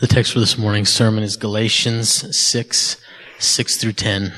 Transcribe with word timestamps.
The 0.00 0.06
text 0.06 0.32
for 0.32 0.40
this 0.40 0.56
morning's 0.56 0.88
sermon 0.88 1.22
is 1.22 1.36
Galatians 1.36 2.34
6, 2.34 2.96
6 3.38 3.76
through 3.76 3.92
10. 3.92 4.32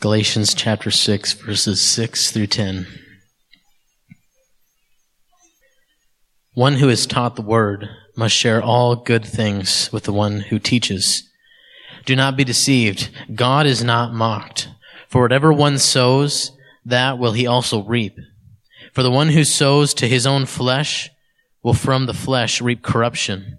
Galatians 0.00 0.54
chapter 0.54 0.90
6, 0.90 1.34
verses 1.34 1.78
6 1.82 2.30
through 2.30 2.46
10. 2.46 2.86
One 6.54 6.72
who 6.76 6.88
is 6.88 7.06
taught 7.06 7.36
the 7.36 7.42
word 7.42 7.90
must 8.16 8.34
share 8.34 8.62
all 8.62 8.96
good 8.96 9.26
things 9.26 9.92
with 9.92 10.04
the 10.04 10.12
one 10.14 10.40
who 10.40 10.58
teaches. 10.58 11.28
Do 12.06 12.16
not 12.16 12.34
be 12.34 12.44
deceived. 12.44 13.10
God 13.34 13.66
is 13.66 13.84
not 13.84 14.14
mocked. 14.14 14.70
For 15.06 15.20
whatever 15.20 15.52
one 15.52 15.76
sows, 15.76 16.52
that 16.86 17.18
will 17.18 17.32
he 17.32 17.46
also 17.46 17.82
reap. 17.82 18.16
For 18.94 19.02
the 19.02 19.10
one 19.10 19.28
who 19.28 19.44
sows 19.44 19.92
to 19.94 20.08
his 20.08 20.26
own 20.26 20.46
flesh 20.46 21.10
will 21.62 21.74
from 21.74 22.06
the 22.06 22.14
flesh 22.14 22.62
reap 22.62 22.82
corruption 22.82 23.58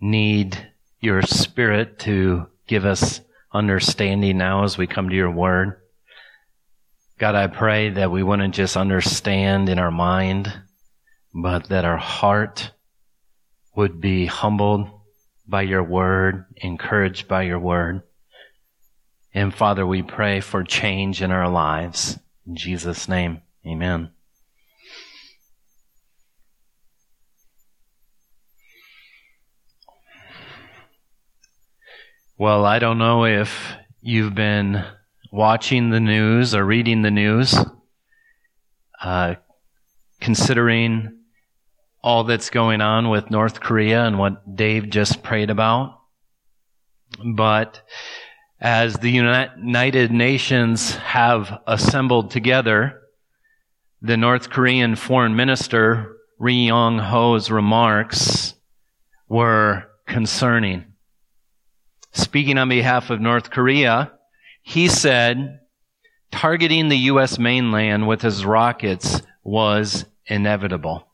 need 0.00 0.72
your 1.00 1.22
spirit 1.22 1.98
to 2.00 2.46
give 2.66 2.84
us 2.84 3.20
understanding 3.52 4.38
now 4.38 4.64
as 4.64 4.76
we 4.76 4.86
come 4.86 5.08
to 5.08 5.16
your 5.16 5.30
word. 5.30 5.80
God, 7.18 7.34
I 7.34 7.48
pray 7.48 7.90
that 7.90 8.10
we 8.10 8.22
wouldn't 8.22 8.54
just 8.54 8.76
understand 8.76 9.68
in 9.68 9.78
our 9.78 9.90
mind, 9.90 10.52
but 11.34 11.68
that 11.68 11.84
our 11.84 11.96
heart 11.96 12.70
would 13.74 14.00
be 14.00 14.26
humbled 14.26 14.88
by 15.46 15.62
your 15.62 15.82
word, 15.82 16.44
encouraged 16.56 17.26
by 17.26 17.42
your 17.42 17.58
word. 17.58 18.02
And 19.34 19.54
Father, 19.54 19.86
we 19.86 20.02
pray 20.02 20.40
for 20.40 20.62
change 20.62 21.22
in 21.22 21.30
our 21.30 21.48
lives. 21.48 22.18
In 22.46 22.56
Jesus' 22.56 23.08
name, 23.08 23.42
amen. 23.66 24.10
Well, 32.40 32.64
I 32.64 32.78
don't 32.78 32.98
know 32.98 33.24
if 33.24 33.72
you've 34.00 34.32
been 34.32 34.84
watching 35.32 35.90
the 35.90 35.98
news 35.98 36.54
or 36.54 36.64
reading 36.64 37.02
the 37.02 37.10
news, 37.10 37.56
uh, 39.02 39.34
considering 40.20 41.18
all 42.00 42.22
that's 42.22 42.50
going 42.50 42.80
on 42.80 43.08
with 43.08 43.32
North 43.32 43.58
Korea 43.58 44.04
and 44.04 44.20
what 44.20 44.54
Dave 44.54 44.88
just 44.88 45.24
prayed 45.24 45.50
about. 45.50 45.98
But 47.34 47.82
as 48.60 48.94
the 48.94 49.10
United 49.10 50.12
Nations 50.12 50.94
have 50.94 51.60
assembled 51.66 52.30
together, 52.30 53.00
the 54.00 54.16
North 54.16 54.48
Korean 54.48 54.94
foreign 54.94 55.34
minister, 55.34 56.14
Ri 56.38 56.68
Yong 56.68 57.00
Ho's 57.00 57.50
remarks 57.50 58.54
were 59.28 59.86
concerning 60.06 60.84
speaking 62.12 62.58
on 62.58 62.68
behalf 62.68 63.10
of 63.10 63.20
North 63.20 63.50
Korea, 63.50 64.12
he 64.62 64.88
said 64.88 65.60
targeting 66.30 66.88
the 66.88 66.98
U.S. 66.98 67.38
mainland 67.38 68.06
with 68.06 68.22
his 68.22 68.44
rockets 68.44 69.22
was 69.42 70.04
inevitable. 70.26 71.06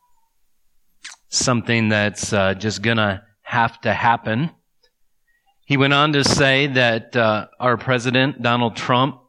Something 1.28 1.88
that's 1.88 2.33
uh, 2.33 2.54
just 2.54 2.83
gonna 2.83 3.25
have 3.43 3.81
to 3.83 3.93
happen. 3.93 4.50
He 5.66 5.77
went 5.77 5.93
on 5.93 6.12
to 6.12 6.25
say 6.25 6.66
that 6.66 7.16
uh, 7.16 7.47
our 7.59 7.77
president, 7.77 8.43
Donald 8.43 8.77
Trump, 8.77 9.21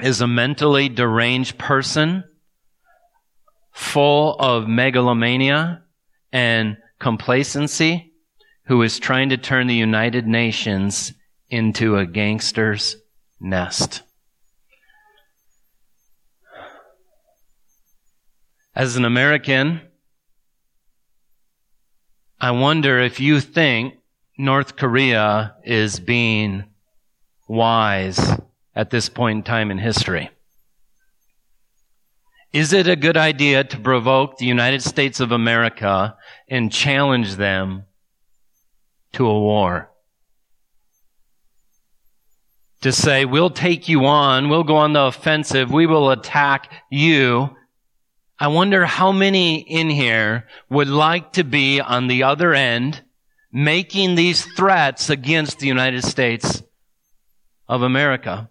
is 0.00 0.20
a 0.20 0.26
mentally 0.26 0.88
deranged 0.88 1.58
person 1.58 2.24
full 3.72 4.36
of 4.38 4.68
megalomania 4.68 5.82
and 6.32 6.76
complacency 6.98 8.05
who 8.66 8.82
is 8.82 8.98
trying 8.98 9.28
to 9.28 9.36
turn 9.36 9.66
the 9.66 9.74
United 9.74 10.26
Nations 10.26 11.12
into 11.48 11.96
a 11.96 12.06
gangster's 12.06 12.96
nest. 13.40 14.02
As 18.74 18.96
an 18.96 19.04
American, 19.04 19.80
I 22.40 22.50
wonder 22.50 22.98
if 22.98 23.20
you 23.20 23.40
think 23.40 23.94
North 24.36 24.76
Korea 24.76 25.54
is 25.64 25.98
being 25.98 26.64
wise 27.48 28.38
at 28.74 28.90
this 28.90 29.08
point 29.08 29.38
in 29.38 29.42
time 29.44 29.70
in 29.70 29.78
history. 29.78 30.28
Is 32.52 32.72
it 32.72 32.88
a 32.88 32.96
good 32.96 33.16
idea 33.16 33.64
to 33.64 33.78
provoke 33.78 34.36
the 34.36 34.46
United 34.46 34.82
States 34.82 35.20
of 35.20 35.32
America 35.32 36.16
and 36.48 36.72
challenge 36.72 37.36
them 37.36 37.84
to 39.12 39.26
a 39.26 39.40
war. 39.40 39.90
To 42.82 42.92
say, 42.92 43.24
we'll 43.24 43.50
take 43.50 43.88
you 43.88 44.04
on, 44.06 44.48
we'll 44.48 44.64
go 44.64 44.76
on 44.76 44.92
the 44.92 45.02
offensive, 45.02 45.70
we 45.70 45.86
will 45.86 46.10
attack 46.10 46.70
you. 46.90 47.56
I 48.38 48.48
wonder 48.48 48.84
how 48.84 49.12
many 49.12 49.60
in 49.60 49.88
here 49.88 50.46
would 50.68 50.88
like 50.88 51.32
to 51.32 51.44
be 51.44 51.80
on 51.80 52.06
the 52.06 52.22
other 52.22 52.52
end 52.54 53.02
making 53.50 54.14
these 54.14 54.44
threats 54.44 55.08
against 55.08 55.58
the 55.58 55.66
United 55.66 56.04
States 56.04 56.62
of 57.66 57.82
America. 57.82 58.50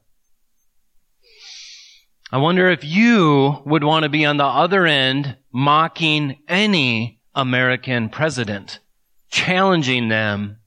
I 2.31 2.39
wonder 2.39 2.69
if 2.69 2.83
you 2.83 3.61
would 3.66 3.83
want 3.83 4.03
to 4.03 4.09
be 4.09 4.25
on 4.25 4.37
the 4.37 4.45
other 4.45 4.85
end 4.85 5.37
mocking 5.53 6.39
any 6.47 7.22
American 7.35 8.09
president 8.09 8.79
challenging 9.35 10.07
them 10.07 10.57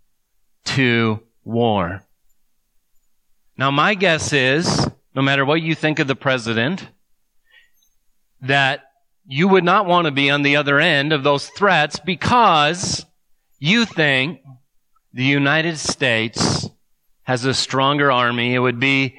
to 0.62 1.20
war. 1.42 2.02
Now, 3.56 3.70
my 3.70 3.94
guess 3.94 4.34
is, 4.34 4.86
no 5.14 5.22
matter 5.22 5.42
what 5.46 5.62
you 5.62 5.74
think 5.74 6.00
of 6.00 6.06
the 6.06 6.14
president, 6.14 6.86
that 8.42 8.82
you 9.26 9.48
would 9.48 9.64
not 9.64 9.86
want 9.86 10.04
to 10.04 10.10
be 10.10 10.28
on 10.28 10.42
the 10.42 10.56
other 10.56 10.78
end 10.78 11.14
of 11.14 11.22
those 11.22 11.48
threats 11.48 11.98
because 11.98 13.06
you 13.58 13.86
think 13.86 14.42
the 15.14 15.24
United 15.24 15.78
States 15.78 16.68
has 17.22 17.46
a 17.46 17.54
stronger 17.54 18.12
army. 18.12 18.54
It 18.54 18.58
would 18.58 18.78
be 18.78 19.16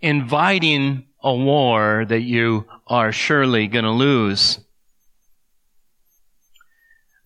inviting 0.00 1.04
a 1.22 1.34
war 1.34 2.06
that 2.08 2.22
you 2.22 2.64
are 2.86 3.12
surely 3.12 3.66
going 3.66 3.84
to 3.84 3.90
lose. 3.90 4.58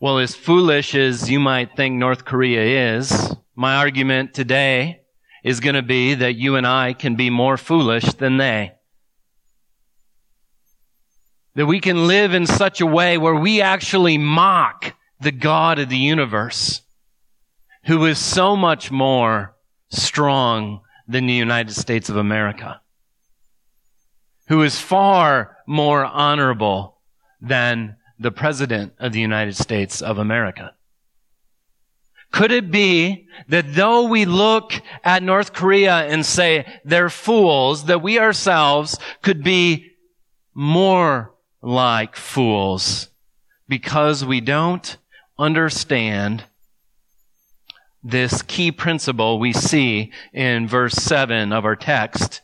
Well, 0.03 0.19
as 0.19 0.35
foolish 0.35 0.95
as 0.95 1.31
you 1.31 1.39
might 1.39 1.77
think 1.77 1.95
North 1.95 2.25
Korea 2.25 2.97
is, 2.97 3.37
my 3.55 3.77
argument 3.77 4.33
today 4.33 5.03
is 5.45 5.61
going 5.61 5.75
to 5.75 5.83
be 5.83 6.15
that 6.15 6.37
you 6.37 6.57
and 6.57 6.67
I 6.67 6.95
can 6.95 7.17
be 7.17 7.29
more 7.29 7.59
foolish 7.59 8.05
than 8.15 8.39
they. 8.39 8.73
That 11.55 11.67
we 11.67 11.81
can 11.81 12.07
live 12.07 12.33
in 12.33 12.47
such 12.47 12.81
a 12.81 12.87
way 12.87 13.19
where 13.19 13.35
we 13.35 13.61
actually 13.61 14.17
mock 14.17 14.95
the 15.21 15.33
God 15.33 15.79
of 15.79 15.91
the 15.91 15.99
universe, 15.99 16.81
who 17.85 18.07
is 18.07 18.19
so 18.19 18.57
much 18.57 18.91
more 18.91 19.55
strong 19.91 20.81
than 21.07 21.27
the 21.27 21.35
United 21.35 21.75
States 21.75 22.09
of 22.09 22.17
America, 22.17 22.81
who 24.49 24.63
is 24.63 24.81
far 24.81 25.59
more 25.67 26.07
honorable 26.07 27.03
than 27.43 27.97
the 28.21 28.31
President 28.31 28.93
of 29.01 29.13
the 29.13 29.21
United 29.21 29.57
States 29.57 30.01
of 30.01 30.19
America? 30.19 30.75
Could 32.31 32.53
it 32.53 32.71
be 32.71 33.27
that 33.49 33.75
though 33.75 34.05
we 34.05 34.25
look 34.25 34.75
at 35.03 35.23
North 35.23 35.53
Korea 35.53 36.07
and 36.07 36.25
say 36.25 36.65
they're 36.85 37.11
fools, 37.11 37.87
that 37.87 38.03
we 38.03 38.21
ourselves 38.21 38.97
could 39.23 39.43
be 39.43 39.91
more 40.55 41.35
like 41.61 42.15
fools 42.15 43.09
because 43.69 44.25
we 44.25 44.41
don't 44.41 44.97
understand 45.39 46.45
this 48.03 48.43
key 48.43 48.71
principle 48.71 49.39
we 49.39 49.53
see 49.53 50.13
in 50.33 50.69
verse 50.69 50.95
7 50.95 51.53
of 51.53 51.65
our 51.65 51.77
text 51.77 52.43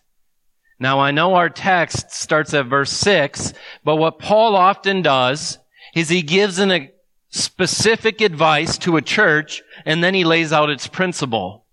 now 0.78 1.00
I 1.00 1.10
know 1.10 1.34
our 1.34 1.48
text 1.48 2.10
starts 2.10 2.52
at 2.52 2.66
verse 2.66 2.90
6, 2.92 3.54
but 3.82 3.96
what 3.96 4.18
Paul 4.18 4.54
often 4.54 5.00
does 5.00 5.58
is 5.96 6.10
he 6.10 6.20
gives 6.20 6.58
an 6.58 6.70
a 6.70 6.92
specific 7.30 8.20
advice 8.20 8.76
to 8.78 8.98
a 8.98 9.02
church, 9.02 9.62
and 9.86 10.04
then 10.04 10.12
he 10.12 10.24
lays 10.24 10.52
out 10.52 10.68
its 10.68 10.86
principle. 10.86 11.64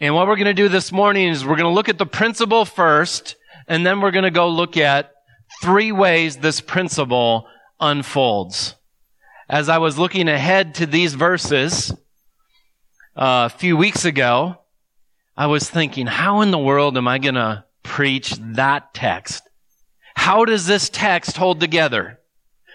And 0.00 0.14
what 0.14 0.28
we're 0.28 0.36
going 0.36 0.44
to 0.44 0.54
do 0.54 0.68
this 0.68 0.92
morning 0.92 1.28
is 1.28 1.44
we're 1.44 1.56
going 1.56 1.62
to 1.64 1.70
look 1.70 1.88
at 1.88 1.96
the 1.96 2.06
principle 2.06 2.66
first, 2.66 3.36
and 3.66 3.86
then 3.86 4.00
we're 4.02 4.10
going 4.10 4.24
to 4.24 4.30
go 4.30 4.48
look 4.48 4.76
at 4.76 5.12
three 5.62 5.92
ways 5.92 6.36
this 6.36 6.60
principle 6.60 7.48
unfolds. 7.80 8.76
As 9.48 9.70
I 9.70 9.78
was 9.78 9.98
looking 9.98 10.28
ahead 10.28 10.74
to 10.76 10.86
these 10.86 11.14
verses 11.14 11.90
uh, 13.16 13.48
a 13.50 13.56
few 13.56 13.78
weeks 13.78 14.04
ago, 14.04 14.58
I 15.38 15.46
was 15.46 15.70
thinking, 15.70 16.06
how 16.06 16.42
in 16.42 16.50
the 16.50 16.58
world 16.58 16.98
am 16.98 17.08
I 17.08 17.18
going 17.18 17.34
to 17.34 17.64
preach 17.82 18.34
that 18.38 18.92
text? 18.92 19.42
How 20.14 20.44
does 20.44 20.66
this 20.66 20.90
text 20.90 21.38
hold 21.38 21.60
together? 21.60 22.20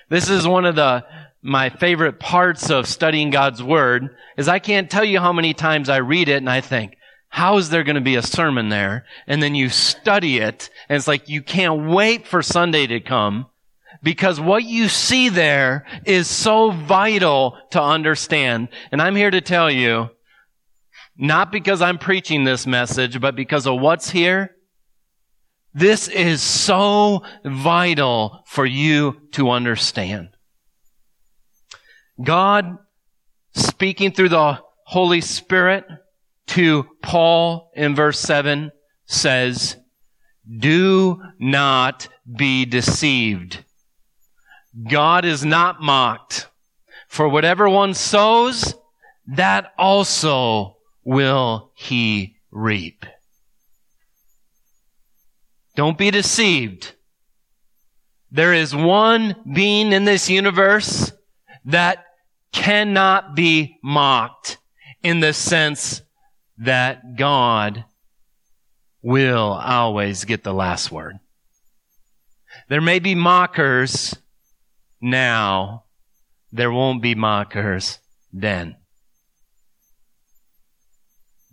This 0.10 0.30
is 0.30 0.48
one 0.48 0.66
of 0.66 0.76
the 0.76 1.06
my 1.42 1.70
favorite 1.70 2.20
parts 2.20 2.70
of 2.70 2.88
studying 2.88 3.30
God's 3.30 3.64
Word 3.64 4.16
is 4.36 4.48
I 4.48 4.60
can't 4.60 4.90
tell 4.90 5.06
you 5.06 5.20
how 5.20 5.32
many 5.32 5.54
times 5.54 5.88
I 5.88 5.98
read 5.98 6.28
it 6.28 6.38
and 6.38 6.50
I 6.50 6.60
think, 6.60 6.98
how 7.30 7.58
is 7.58 7.70
there 7.70 7.84
going 7.84 7.96
to 7.96 8.02
be 8.02 8.16
a 8.16 8.22
sermon 8.22 8.70
there? 8.70 9.06
And 9.28 9.42
then 9.42 9.56
you 9.56 9.70
study 9.70 10.40
it 10.40 10.70
and 10.90 10.98
it's 10.98 11.08
like 11.08 11.30
you 11.30 11.42
can't 11.42 11.88
wait 11.88 12.28
for 12.28 12.42
Sunday 12.42 12.88
to 12.88 13.00
come 13.00 13.46
because 14.02 14.40
what 14.40 14.64
you 14.64 14.90
see 14.90 15.30
there 15.30 15.86
is 16.06 16.28
so 16.28 16.72
vital 16.72 17.58
to 17.72 17.82
understand. 17.82 18.70
And 18.92 19.02
I'm 19.02 19.16
here 19.16 19.32
to 19.32 19.42
tell 19.42 19.70
you, 19.70 20.10
not 21.18 21.52
because 21.52 21.82
I'm 21.82 21.98
preaching 21.98 22.44
this 22.44 22.66
message, 22.66 23.20
but 23.22 23.36
because 23.36 23.68
of 23.68 23.80
what's 23.80 24.10
here. 24.10 24.56
This 25.80 26.10
is 26.10 26.42
so 26.42 27.24
vital 27.46 28.44
for 28.46 28.66
you 28.66 29.16
to 29.32 29.50
understand. 29.50 30.28
God 32.22 32.78
speaking 33.54 34.12
through 34.12 34.28
the 34.28 34.60
Holy 34.84 35.22
Spirit 35.22 35.86
to 36.48 36.86
Paul 37.02 37.72
in 37.78 37.96
verse 37.96 38.20
7 38.20 38.72
says, 39.06 39.78
Do 40.46 41.22
not 41.40 42.10
be 42.30 42.66
deceived. 42.66 43.64
God 44.86 45.24
is 45.24 45.46
not 45.46 45.82
mocked. 45.82 46.50
For 47.08 47.30
whatever 47.30 47.70
one 47.70 47.94
sows, 47.94 48.76
that 49.28 49.72
also 49.78 50.76
will 51.06 51.72
he 51.78 52.36
reap. 52.52 53.06
Don't 55.80 55.98
be 55.98 56.12
deceived. 56.12 56.92
There 58.32 58.54
is 58.54 58.76
one 58.76 59.34
being 59.54 59.94
in 59.94 60.04
this 60.04 60.30
universe 60.30 61.14
that 61.64 62.04
cannot 62.52 63.34
be 63.34 63.78
mocked 63.82 64.58
in 65.04 65.22
the 65.22 65.32
sense 65.32 66.02
that 66.58 67.16
God 67.16 67.86
will 69.02 69.54
always 69.54 70.26
get 70.26 70.44
the 70.44 70.54
last 70.54 70.92
word. 70.92 71.16
There 72.68 72.82
may 72.82 73.00
be 73.00 73.16
mockers 73.16 74.14
now. 75.00 75.86
There 76.52 76.74
won't 76.74 77.02
be 77.02 77.16
mockers 77.16 78.00
then. 78.34 78.76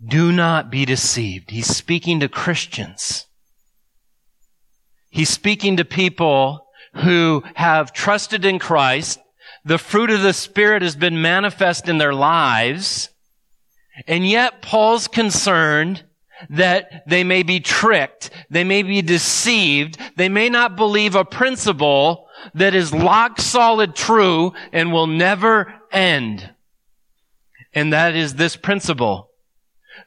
Do 0.05 0.33
not 0.33 0.69
be 0.69 0.83
deceived. 0.83 1.49
He's 1.51 1.73
speaking 1.73 2.19
to 2.19 2.27
Christians. 2.27 3.27
He's 5.09 5.29
speaking 5.29 5.77
to 5.77 5.85
people 5.85 6.67
who 6.95 7.43
have 7.55 7.93
trusted 7.93 8.45
in 8.45 8.59
Christ. 8.59 9.19
The 9.63 9.77
fruit 9.77 10.09
of 10.09 10.21
the 10.21 10.33
Spirit 10.33 10.81
has 10.81 10.95
been 10.95 11.21
manifest 11.21 11.87
in 11.87 11.97
their 11.97 12.13
lives. 12.13 13.09
And 14.05 14.27
yet 14.27 14.61
Paul's 14.61 15.07
concerned 15.07 16.03
that 16.49 17.03
they 17.07 17.23
may 17.23 17.43
be 17.43 17.59
tricked. 17.59 18.29
They 18.49 18.63
may 18.63 18.83
be 18.83 19.01
deceived. 19.01 19.97
They 20.15 20.29
may 20.29 20.49
not 20.49 20.75
believe 20.75 21.15
a 21.15 21.25
principle 21.25 22.27
that 22.53 22.75
is 22.75 22.93
lock 22.93 23.41
solid 23.41 23.95
true 23.95 24.53
and 24.71 24.93
will 24.93 25.07
never 25.07 25.73
end. 25.91 26.51
And 27.73 27.91
that 27.93 28.15
is 28.15 28.35
this 28.35 28.55
principle. 28.55 29.29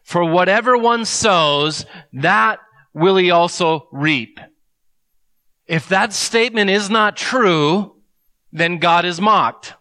For 0.02 0.24
whatever 0.24 0.76
one 0.78 1.04
sows, 1.04 1.84
that 2.12 2.60
will 2.94 3.16
he 3.16 3.30
also 3.30 3.88
reap. 3.92 4.38
If 5.70 5.86
that 5.90 6.12
statement 6.12 6.68
is 6.68 6.90
not 6.90 7.16
true, 7.16 7.94
then 8.50 8.78
God 8.78 9.04
is 9.04 9.20
mocked. 9.20 9.74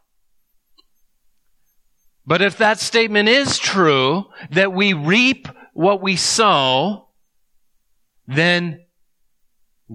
But 2.28 2.44
if 2.44 2.60
that 2.60 2.80
statement 2.80 3.28
is 3.28 3.58
true, 3.58 4.26
that 4.52 4.72
we 4.72 4.94
reap 4.94 5.48
what 5.74 6.00
we 6.00 6.16
sow, 6.16 7.08
then 8.28 8.86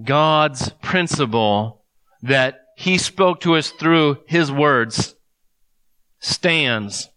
God's 0.03 0.69
principle 0.81 1.85
that 2.23 2.59
He 2.75 2.97
spoke 2.97 3.39
to 3.41 3.55
us 3.55 3.71
through 3.71 4.17
His 4.27 4.51
words 4.51 5.15
stands. 6.19 7.07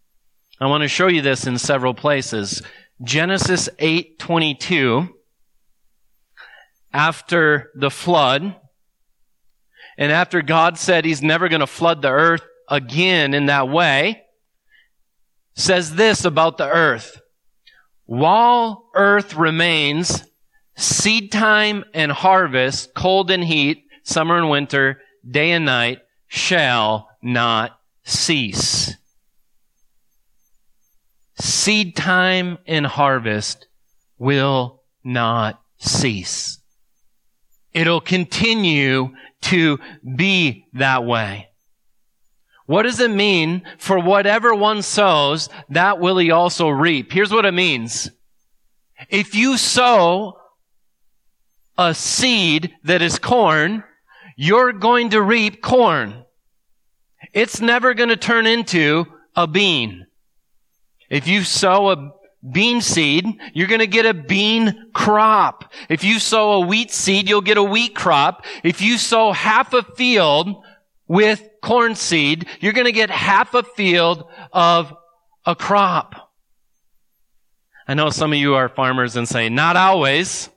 I 0.60 0.66
want 0.66 0.82
to 0.82 0.88
show 0.88 1.08
you 1.08 1.20
this 1.20 1.48
in 1.48 1.58
several 1.58 1.94
places. 1.94 2.62
Genesis 3.02 3.68
8:22 3.80 5.08
after 6.92 7.72
the 7.74 7.90
flood 7.90 8.54
and 9.98 10.10
after 10.10 10.40
God 10.40 10.78
said 10.78 11.04
he's 11.04 11.22
never 11.22 11.50
going 11.50 11.60
to 11.60 11.66
flood 11.66 12.00
the 12.00 12.10
earth 12.10 12.42
again 12.70 13.34
in 13.34 13.46
that 13.46 13.68
way 13.68 14.22
says 15.54 15.94
this 15.94 16.24
about 16.24 16.56
the 16.56 16.68
earth 16.68 17.20
while 18.06 18.88
earth 18.94 19.34
remains 19.34 20.24
seed 20.76 21.30
time 21.30 21.84
and 21.92 22.10
harvest 22.10 22.94
cold 22.94 23.30
and 23.30 23.44
heat 23.44 23.84
summer 24.04 24.38
and 24.38 24.48
winter 24.48 25.00
day 25.28 25.50
and 25.50 25.66
night 25.66 25.98
shall 26.28 27.10
not 27.22 27.78
cease 28.04 28.96
seed 31.40 31.94
time 31.94 32.58
and 32.66 32.86
harvest 32.86 33.66
will 34.18 34.82
not 35.04 35.60
cease. 35.78 36.58
It'll 37.72 38.00
continue 38.00 39.10
to 39.42 39.78
be 40.16 40.66
that 40.74 41.04
way. 41.04 41.48
What 42.66 42.82
does 42.82 43.00
it 43.00 43.10
mean 43.10 43.62
for 43.78 43.98
whatever 43.98 44.54
one 44.54 44.82
sows, 44.82 45.48
that 45.70 46.00
will 46.00 46.18
he 46.18 46.30
also 46.30 46.68
reap? 46.68 47.12
Here's 47.12 47.32
what 47.32 47.46
it 47.46 47.54
means. 47.54 48.10
If 49.08 49.34
you 49.34 49.56
sow 49.56 50.38
a 51.78 51.94
seed 51.94 52.74
that 52.84 53.00
is 53.00 53.18
corn, 53.18 53.84
you're 54.36 54.72
going 54.72 55.10
to 55.10 55.22
reap 55.22 55.62
corn. 55.62 56.24
It's 57.32 57.60
never 57.60 57.94
going 57.94 58.10
to 58.10 58.16
turn 58.16 58.46
into 58.46 59.06
a 59.34 59.46
bean. 59.46 60.06
If 61.08 61.26
you 61.26 61.44
sow 61.44 61.90
a 61.90 62.12
bean 62.52 62.80
seed, 62.80 63.26
you're 63.52 63.66
going 63.66 63.80
to 63.80 63.86
get 63.86 64.06
a 64.06 64.14
bean 64.14 64.90
crop. 64.92 65.72
If 65.88 66.04
you 66.04 66.18
sow 66.18 66.52
a 66.52 66.66
wheat 66.66 66.90
seed, 66.90 67.28
you'll 67.28 67.40
get 67.40 67.56
a 67.56 67.62
wheat 67.62 67.94
crop. 67.94 68.44
If 68.62 68.80
you 68.80 68.98
sow 68.98 69.32
half 69.32 69.72
a 69.72 69.82
field 69.82 70.62
with 71.06 71.42
corn 71.62 71.94
seed, 71.94 72.46
you're 72.60 72.72
going 72.72 72.86
to 72.86 72.92
get 72.92 73.10
half 73.10 73.54
a 73.54 73.62
field 73.62 74.24
of 74.52 74.94
a 75.44 75.54
crop. 75.54 76.32
I 77.86 77.94
know 77.94 78.10
some 78.10 78.32
of 78.32 78.38
you 78.38 78.54
are 78.54 78.68
farmers 78.68 79.16
and 79.16 79.26
say, 79.26 79.48
not 79.48 79.76
always. 79.76 80.50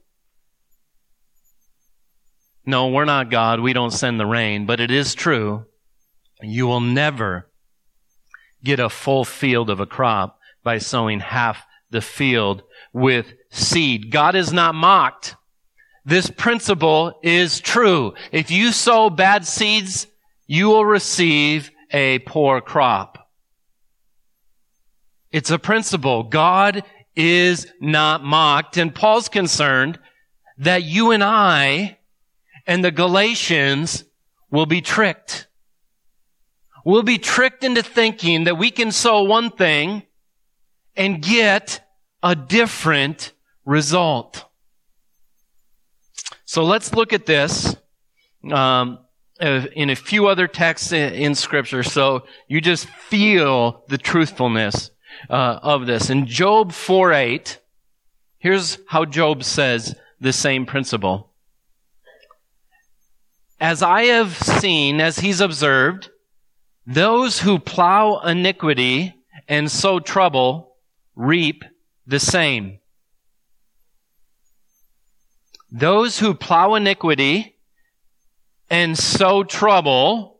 No, 2.65 2.89
we're 2.89 3.05
not 3.05 3.31
God. 3.31 3.59
We 3.61 3.73
don't 3.73 3.91
send 3.91 4.19
the 4.19 4.25
rain, 4.25 4.65
but 4.65 4.79
it 4.79 4.91
is 4.91 5.15
true. 5.15 5.65
You 6.41 6.67
will 6.67 6.81
never 6.81 7.49
get 8.63 8.79
a 8.79 8.89
full 8.89 9.25
field 9.25 9.69
of 9.69 9.79
a 9.79 9.85
crop 9.85 10.37
by 10.63 10.77
sowing 10.77 11.21
half 11.21 11.65
the 11.91 12.01
field 12.01 12.63
with 12.93 13.33
seed. 13.49 14.11
God 14.11 14.35
is 14.35 14.51
not 14.51 14.75
mocked. 14.75 15.35
This 16.03 16.29
principle 16.29 17.19
is 17.21 17.59
true. 17.59 18.13
If 18.31 18.49
you 18.49 18.71
sow 18.71 19.09
bad 19.09 19.45
seeds, 19.45 20.07
you 20.47 20.67
will 20.67 20.85
receive 20.85 21.69
a 21.91 22.19
poor 22.19 22.61
crop. 22.61 23.29
It's 25.31 25.51
a 25.51 25.59
principle. 25.59 26.23
God 26.23 26.83
is 27.15 27.67
not 27.79 28.23
mocked. 28.23 28.77
And 28.77 28.93
Paul's 28.93 29.29
concerned 29.29 29.99
that 30.57 30.83
you 30.83 31.11
and 31.11 31.23
I 31.23 31.99
and 32.67 32.83
the 32.83 32.91
Galatians 32.91 34.03
will 34.49 34.65
be 34.65 34.81
tricked. 34.81 35.47
We'll 36.83 37.03
be 37.03 37.17
tricked 37.17 37.63
into 37.63 37.83
thinking 37.83 38.45
that 38.45 38.57
we 38.57 38.71
can 38.71 38.91
sow 38.91 39.23
one 39.23 39.51
thing 39.51 40.03
and 40.95 41.21
get 41.21 41.81
a 42.23 42.35
different 42.35 43.33
result. 43.65 44.45
So 46.45 46.63
let's 46.63 46.93
look 46.93 47.13
at 47.13 47.25
this. 47.25 47.75
Um, 48.51 48.99
uh, 49.39 49.65
in 49.75 49.89
a 49.89 49.95
few 49.95 50.27
other 50.27 50.47
texts 50.47 50.91
in, 50.91 51.33
Scripture, 51.33 51.81
so 51.81 52.25
you 52.47 52.61
just 52.61 52.85
feel 52.87 53.83
the 53.87 53.97
truthfulness 53.97 54.91
uh, 55.29 55.59
of 55.63 55.87
this. 55.87 56.09
In 56.09 56.27
Job 56.27 56.71
4 56.71 57.13
8, 57.13 57.59
here's 58.37 58.77
how 58.87 59.05
Job 59.05 59.43
says 59.43 59.95
the 60.19 60.33
same 60.33 60.65
principle. 60.65 61.31
As 63.59 63.81
I 63.81 64.03
have 64.03 64.35
seen, 64.37 65.01
as 65.01 65.19
he's 65.19 65.41
observed, 65.41 66.09
those 66.85 67.39
who 67.39 67.59
plow 67.59 68.19
iniquity 68.19 69.15
and 69.47 69.71
sow 69.71 69.99
trouble 69.99 70.70
reap 71.15 71.63
the 72.05 72.19
same. 72.19 72.79
Those 75.71 76.19
who 76.19 76.33
plow 76.33 76.75
iniquity 76.75 77.55
and 78.69 78.97
sow 78.97 79.43
trouble, 79.43 80.39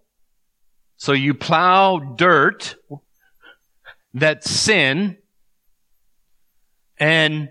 so 0.98 1.14
you 1.14 1.34
plow 1.34 2.00
dirt, 2.00 2.76
that 4.14 4.44
sin, 4.44 5.18
and 7.00 7.50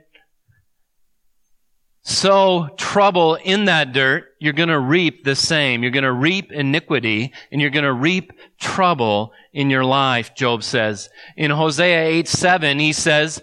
sow 2.02 2.68
trouble 2.76 3.36
in 3.36 3.66
that 3.66 3.92
dirt, 3.92 4.34
you're 4.38 4.52
going 4.52 4.68
to 4.68 4.78
reap 4.78 5.24
the 5.24 5.34
same. 5.34 5.82
You're 5.82 5.92
going 5.92 6.04
to 6.04 6.12
reap 6.12 6.52
iniquity 6.52 7.32
and 7.50 7.60
you're 7.60 7.70
going 7.70 7.84
to 7.84 7.92
reap 7.92 8.32
trouble 8.58 9.32
in 9.52 9.70
your 9.70 9.84
life, 9.84 10.34
Job 10.34 10.62
says. 10.62 11.08
In 11.36 11.50
Hosea 11.50 12.06
8, 12.06 12.28
7, 12.28 12.78
he 12.78 12.92
says, 12.92 13.42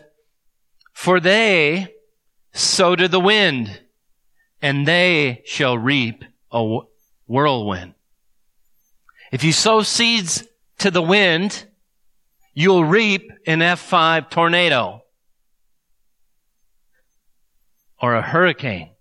For 0.94 1.20
they 1.20 1.94
sow 2.54 2.96
to 2.96 3.08
the 3.08 3.20
wind 3.20 3.82
and 4.62 4.88
they 4.88 5.42
shall 5.46 5.78
reap 5.78 6.24
a 6.52 6.80
whirlwind. 7.28 7.94
If 9.32 9.44
you 9.44 9.52
sow 9.52 9.82
seeds 9.82 10.48
to 10.80 10.90
the 10.90 11.02
wind, 11.02 11.66
you'll 12.54 12.86
reap 12.86 13.30
an 13.46 13.60
F5 13.60 14.30
tornado 14.30 15.04
or 18.02 18.16
a 18.16 18.22
hurricane. 18.22 18.92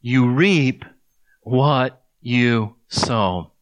You 0.00 0.30
reap 0.30 0.84
what 1.42 2.02
you 2.20 2.76
sow. 2.88 3.52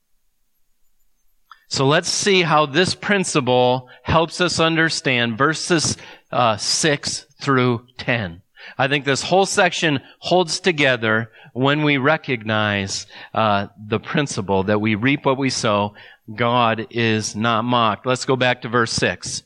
So 1.69 1.87
let's 1.87 2.09
see 2.09 2.43
how 2.43 2.65
this 2.67 2.95
principle 2.95 3.89
helps 4.03 4.41
us 4.41 4.59
understand 4.59 5.37
verses 5.37 5.99
uh, 6.33 6.57
6 6.57 7.27
through 7.41 7.87
10. 7.99 8.43
I 8.77 8.89
think 8.89 9.05
this 9.05 9.23
whole 9.23 9.47
section 9.47 10.01
holds 10.19 10.61
together 10.61 11.31
when 11.53 11.83
we 11.83 11.97
recognize 11.97 13.07
uh, 13.35 13.69
the 13.87 14.01
principle 14.01 14.65
that 14.65 14.81
we 14.81 14.95
reap 14.95 15.25
what 15.25 15.39
we 15.39 15.51
sow. 15.51 15.95
God 16.35 16.87
is 16.91 17.37
not 17.37 17.65
mocked. 17.65 18.07
Let's 18.07 18.25
go 18.25 18.37
back 18.37 18.63
to 18.63 18.69
verse 18.69 18.93
six. 18.93 19.43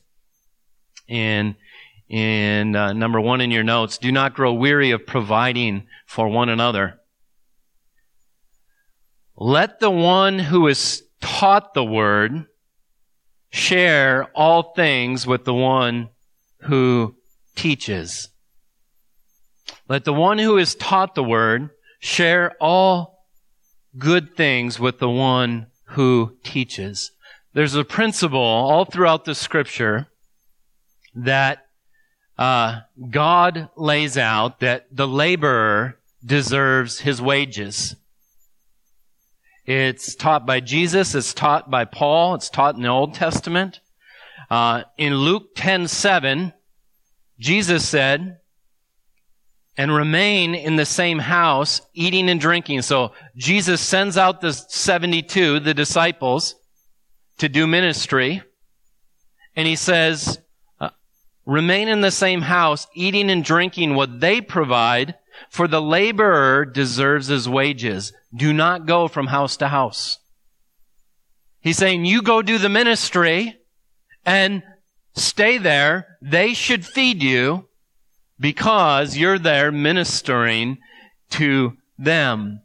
In 1.07 1.55
in 2.09 2.75
uh, 2.75 2.93
number 2.93 3.19
one 3.21 3.41
in 3.41 3.51
your 3.51 3.63
notes, 3.63 3.97
do 3.97 4.11
not 4.11 4.33
grow 4.33 4.53
weary 4.53 4.91
of 4.91 5.05
providing 5.05 5.87
for 6.05 6.27
one 6.27 6.49
another. 6.49 6.99
Let 9.35 9.79
the 9.79 9.89
one 9.89 10.37
who 10.37 10.67
is 10.67 11.02
taught 11.23 11.73
the 11.73 11.85
word 11.85 12.47
share 13.49 14.25
all 14.35 14.73
things 14.73 15.25
with 15.25 15.45
the 15.45 15.53
one 15.53 16.09
who 16.63 17.15
teaches. 17.55 18.29
Let 19.87 20.03
the 20.03 20.13
one 20.13 20.37
who 20.37 20.57
is 20.57 20.75
taught 20.75 21.15
the 21.15 21.23
word 21.23 21.69
share 21.99 22.51
all 22.59 23.25
good 23.97 24.35
things 24.35 24.81
with 24.81 24.99
the 24.99 25.09
one 25.09 25.67
who 25.89 26.35
teaches. 26.43 27.11
There's 27.53 27.75
a 27.75 27.85
principle 27.85 28.41
all 28.41 28.83
throughout 28.83 29.23
the 29.23 29.35
scripture 29.35 30.07
that 31.15 31.59
uh, 32.37 32.81
God 33.09 33.69
lays 33.77 34.17
out 34.17 34.59
that 34.59 34.87
the 34.91 35.07
laborer 35.07 35.99
deserves 36.25 36.99
his 36.99 37.21
wages. 37.21 37.95
It's 39.65 40.15
taught 40.15 40.45
by 40.45 40.59
Jesus. 40.59 41.15
It's 41.15 41.33
taught 41.33 41.71
by 41.71 41.85
Paul. 41.85 42.35
It's 42.35 42.49
taught 42.49 42.75
in 42.75 42.81
the 42.81 42.89
Old 42.89 43.13
Testament. 43.13 43.79
Uh, 44.49 44.83
in 44.97 45.15
Luke 45.15 45.55
10, 45.55 45.87
7, 45.87 46.53
Jesus 47.39 47.87
said, 47.87 48.39
and 49.77 49.93
remain 49.93 50.53
in 50.53 50.75
the 50.75 50.85
same 50.85 51.19
house, 51.19 51.81
eating 51.93 52.29
and 52.29 52.39
drinking. 52.39 52.81
So 52.83 53.13
Jesus 53.35 53.81
sends 53.81 54.17
out 54.17 54.41
the 54.41 54.53
72, 54.53 55.59
the 55.61 55.73
disciples, 55.73 56.55
to 57.39 57.49
do 57.49 57.65
ministry. 57.65 58.43
And 59.55 59.67
he 59.67 59.75
says, 59.75 60.39
uh, 60.79 60.89
remain 61.45 61.87
in 61.87 62.01
the 62.01 62.11
same 62.11 62.41
house, 62.41 62.85
eating 62.93 63.31
and 63.31 63.43
drinking 63.43 63.95
what 63.95 64.19
they 64.19 64.41
provide, 64.41 65.15
for 65.49 65.67
the 65.67 65.81
laborer 65.81 66.65
deserves 66.65 67.27
his 67.27 67.47
wages. 67.47 68.13
Do 68.35 68.53
not 68.53 68.85
go 68.85 69.07
from 69.07 69.27
house 69.27 69.57
to 69.57 69.67
house. 69.67 70.19
He's 71.61 71.77
saying, 71.77 72.05
you 72.05 72.21
go 72.21 72.41
do 72.41 72.57
the 72.57 72.69
ministry 72.69 73.57
and 74.25 74.63
stay 75.15 75.57
there. 75.57 76.17
They 76.21 76.53
should 76.53 76.85
feed 76.85 77.23
you 77.23 77.67
because 78.39 79.15
you're 79.15 79.39
there 79.39 79.71
ministering 79.71 80.79
to 81.31 81.77
them. 81.97 82.61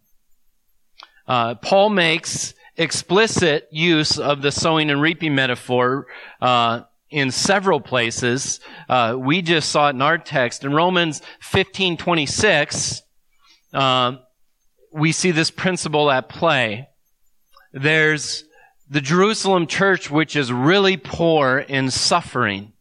Uh, 1.26 1.54
Paul 1.56 1.90
makes 1.90 2.54
explicit 2.76 3.68
use 3.70 4.18
of 4.18 4.40
the 4.40 4.50
sowing 4.50 4.90
and 4.90 5.00
reaping 5.00 5.35
metaphor 5.35 6.06
uh, 6.40 6.82
in 7.11 7.31
several 7.31 7.81
places. 7.81 8.61
Uh, 8.88 9.17
we 9.19 9.43
just 9.43 9.71
saw 9.71 9.88
it 9.88 9.95
in 9.95 10.03
our 10.03 10.19
text 10.19 10.65
in 10.65 10.73
Romans 10.73 11.23
fifteen 11.41 11.97
twenty 11.97 12.27
six. 12.27 13.03
Uh, 13.73 14.17
we 14.93 15.12
see 15.12 15.31
this 15.31 15.50
principle 15.50 16.11
at 16.11 16.29
play. 16.29 16.88
There's 17.73 18.45
the 18.88 19.00
Jerusalem 19.00 19.67
church, 19.67 20.11
which 20.11 20.35
is 20.37 20.53
really 20.53 20.97
poor 20.97 21.59
in 21.59 21.91
suffering 21.91 22.73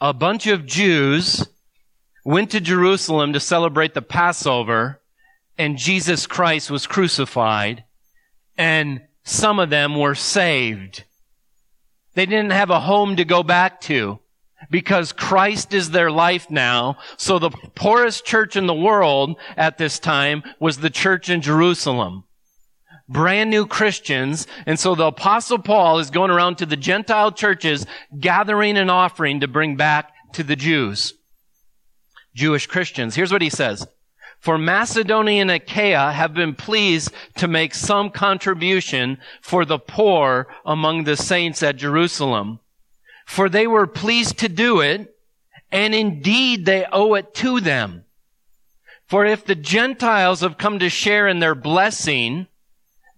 a 0.00 0.14
bunch 0.14 0.46
of 0.46 0.66
Jews 0.66 1.46
went 2.24 2.50
to 2.52 2.60
Jerusalem 2.60 3.34
to 3.34 3.40
celebrate 3.40 3.94
the 3.94 4.02
Passover 4.02 5.00
and 5.58 5.76
Jesus 5.76 6.26
Christ 6.26 6.70
was 6.70 6.86
crucified 6.86 7.84
and 8.56 9.02
some 9.24 9.58
of 9.58 9.70
them 9.70 9.98
were 9.98 10.14
saved. 10.14 11.04
They 12.14 12.26
didn't 12.26 12.52
have 12.52 12.70
a 12.70 12.80
home 12.80 13.16
to 13.16 13.24
go 13.24 13.42
back 13.42 13.80
to 13.82 14.18
because 14.70 15.12
Christ 15.12 15.72
is 15.72 15.90
their 15.90 16.10
life 16.10 16.50
now. 16.50 16.98
So 17.16 17.38
the 17.38 17.50
poorest 17.50 18.24
church 18.24 18.56
in 18.56 18.66
the 18.66 18.74
world 18.74 19.38
at 19.56 19.78
this 19.78 19.98
time 19.98 20.42
was 20.58 20.78
the 20.78 20.90
church 20.90 21.30
in 21.30 21.40
Jerusalem 21.40 22.24
brand 23.10 23.50
new 23.50 23.66
Christians. 23.66 24.46
And 24.64 24.78
so 24.78 24.94
the 24.94 25.06
apostle 25.06 25.58
Paul 25.58 25.98
is 25.98 26.10
going 26.10 26.30
around 26.30 26.56
to 26.58 26.66
the 26.66 26.76
Gentile 26.76 27.32
churches 27.32 27.84
gathering 28.18 28.78
an 28.78 28.88
offering 28.88 29.40
to 29.40 29.48
bring 29.48 29.76
back 29.76 30.12
to 30.34 30.42
the 30.42 30.56
Jews. 30.56 31.12
Jewish 32.34 32.66
Christians. 32.68 33.16
Here's 33.16 33.32
what 33.32 33.42
he 33.42 33.50
says. 33.50 33.86
For 34.40 34.56
Macedonia 34.56 35.42
and 35.42 35.50
Achaia 35.50 36.12
have 36.12 36.32
been 36.32 36.54
pleased 36.54 37.12
to 37.36 37.46
make 37.46 37.74
some 37.74 38.08
contribution 38.08 39.18
for 39.42 39.66
the 39.66 39.78
poor 39.78 40.48
among 40.64 41.04
the 41.04 41.16
saints 41.16 41.62
at 41.62 41.76
Jerusalem. 41.76 42.58
For 43.26 43.50
they 43.50 43.66
were 43.66 43.86
pleased 43.86 44.38
to 44.38 44.48
do 44.48 44.80
it, 44.80 45.14
and 45.70 45.94
indeed 45.94 46.64
they 46.64 46.86
owe 46.90 47.14
it 47.14 47.34
to 47.34 47.60
them. 47.60 48.04
For 49.06 49.26
if 49.26 49.44
the 49.44 49.54
Gentiles 49.54 50.40
have 50.40 50.56
come 50.56 50.78
to 50.78 50.88
share 50.88 51.28
in 51.28 51.40
their 51.40 51.54
blessing, 51.54 52.46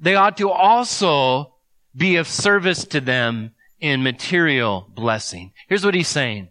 they 0.00 0.16
ought 0.16 0.36
to 0.38 0.50
also 0.50 1.54
be 1.94 2.16
of 2.16 2.26
service 2.26 2.84
to 2.86 3.00
them 3.00 3.54
in 3.78 4.02
material 4.02 4.90
blessing. 4.92 5.52
Here's 5.68 5.84
what 5.84 5.94
he's 5.94 6.08
saying. 6.08 6.48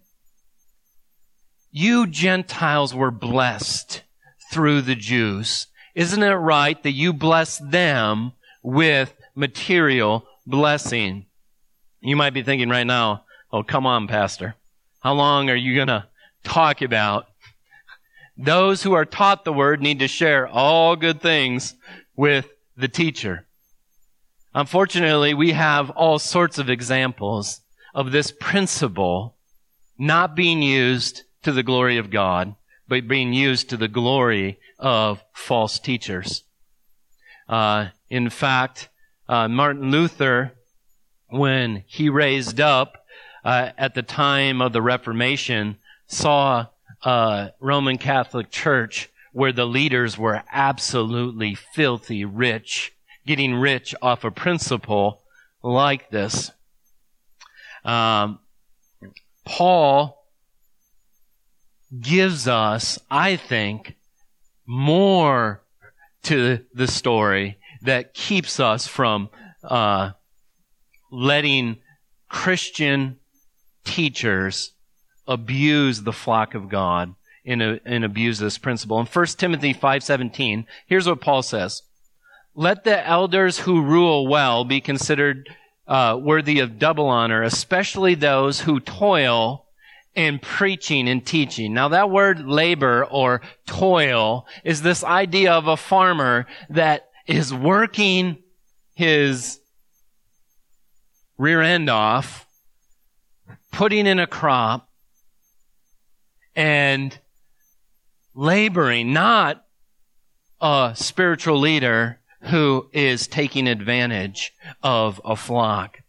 You 1.72 2.08
Gentiles 2.08 2.96
were 2.96 3.12
blessed 3.12 4.04
through 4.52 4.82
the 4.82 4.96
Jews. 4.96 5.68
Isn't 5.96 6.24
it 6.24 6.34
right 6.34 6.82
that 6.84 6.92
you 6.92 7.14
bless 7.14 7.58
them 7.58 8.34
with 8.62 9.14
material 9.36 10.28
blessing? 10.46 11.26
You 12.02 12.16
might 12.16 12.34
be 12.34 12.44
thinking 12.44 12.70
right 12.70 12.86
now, 12.86 13.26
oh, 13.52 13.64
come 13.64 13.86
on, 13.86 14.08
Pastor. 14.08 14.56
How 15.02 15.14
long 15.14 15.50
are 15.50 15.56
you 15.56 15.76
going 15.76 15.88
to 15.88 16.08
talk 16.44 16.82
about? 16.82 17.28
Those 18.38 18.84
who 18.84 18.94
are 18.94 19.06
taught 19.06 19.46
the 19.46 19.54
word 19.54 19.82
need 19.82 20.00
to 20.00 20.08
share 20.08 20.48
all 20.48 20.96
good 20.96 21.22
things 21.22 21.76
with 22.16 22.48
the 22.78 22.88
teacher. 22.88 23.46
Unfortunately, 24.54 25.34
we 25.34 25.52
have 25.52 25.90
all 25.92 26.20
sorts 26.20 26.58
of 26.58 26.70
examples 26.70 27.62
of 27.94 28.12
this 28.12 28.32
principle 28.32 29.38
not 29.98 30.36
being 30.36 30.62
used 30.62 31.24
to 31.44 31.52
the 31.52 31.64
glory 31.64 31.98
of 31.98 32.10
God, 32.10 32.56
but 32.92 33.08
being 33.08 33.32
used 33.32 33.70
to 33.70 33.78
the 33.78 33.88
glory 33.88 34.60
of 34.78 35.24
false 35.32 35.80
teachers. 35.80 36.44
Uh, 37.48 37.88
in 38.10 38.30
fact, 38.30 38.90
uh, 39.30 39.48
Martin 39.48 39.92
Luther, 39.92 40.52
when 41.30 41.86
he 41.88 42.10
raised 42.10 42.60
up 42.60 43.06
uh, 43.46 43.70
at 43.78 43.96
the 43.96 44.02
time 44.02 44.62
of 44.62 44.74
the 44.74 44.82
Reformation, 44.82 45.78
saw 46.08 46.66
a 47.02 47.52
Roman 47.62 47.98
Catholic 47.98 48.52
Church 48.52 49.10
where 49.32 49.54
the 49.54 49.66
leaders 49.66 50.18
were 50.18 50.44
absolutely 50.52 51.56
filthy 51.56 52.26
rich, 52.26 52.92
getting 53.26 53.56
rich 53.56 53.96
off 54.02 54.26
a 54.26 54.32
principle 54.32 55.22
like 55.64 56.10
this. 56.10 56.52
Um, 57.86 58.40
Paul 59.46 60.21
gives 62.00 62.48
us, 62.48 63.00
I 63.10 63.36
think, 63.36 63.96
more 64.66 65.62
to 66.24 66.60
the 66.74 66.88
story 66.88 67.58
that 67.82 68.14
keeps 68.14 68.60
us 68.60 68.88
from 68.88 69.30
uh, 69.64 70.12
letting 71.12 71.78
Christian 72.30 73.18
teachers 73.84 74.72
abuse 75.28 76.02
the 76.02 76.14
flock 76.14 76.56
of 76.56 76.70
God 76.70 77.16
and, 77.46 77.62
uh, 77.62 77.76
and 77.86 78.04
abuse 78.06 78.40
this 78.40 78.58
principle. 78.58 79.00
In 79.00 79.06
1 79.06 79.26
Timothy 79.38 79.74
5.17, 79.74 80.66
here's 80.86 81.08
what 81.08 81.22
Paul 81.22 81.42
says. 81.42 81.82
Let 82.54 82.84
the 82.84 83.06
elders 83.08 83.60
who 83.60 83.82
rule 83.82 84.28
well 84.28 84.66
be 84.66 84.82
considered 84.82 85.50
uh, 85.88 86.18
worthy 86.22 86.60
of 86.60 86.80
double 86.80 87.08
honor, 87.08 87.44
especially 87.44 88.16
those 88.16 88.62
who 88.62 88.80
toil 88.80 89.61
in 90.16 90.40
preaching 90.40 91.08
and 91.08 91.26
teaching. 91.26 91.74
Now 91.74 91.90
that 91.90 92.10
word 92.10 92.46
labor 92.46 93.06
or 93.06 93.42
toil 93.66 94.46
is 94.64 94.82
this 94.82 95.04
idea 95.04 95.54
of 95.54 95.68
a 95.68 95.78
farmer 95.78 96.48
that 96.70 97.10
is 97.28 97.54
working 97.54 98.38
his 98.94 99.60
rear 101.38 101.62
end 101.62 101.90
off, 101.90 102.46
putting 103.72 104.06
in 104.06 104.20
a 104.20 104.28
crop, 104.28 104.90
and 106.56 107.18
laboring, 108.36 109.14
not 109.14 109.64
a 110.60 110.92
spiritual 110.96 111.60
leader 111.60 112.20
who 112.42 112.90
is 112.92 113.28
taking 113.28 113.68
advantage 113.68 114.52
of 114.84 115.22
a 115.24 115.36
flock. 115.36 116.00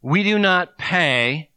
We 0.00 0.22
do 0.22 0.38
not 0.38 0.78
pay 0.78 1.50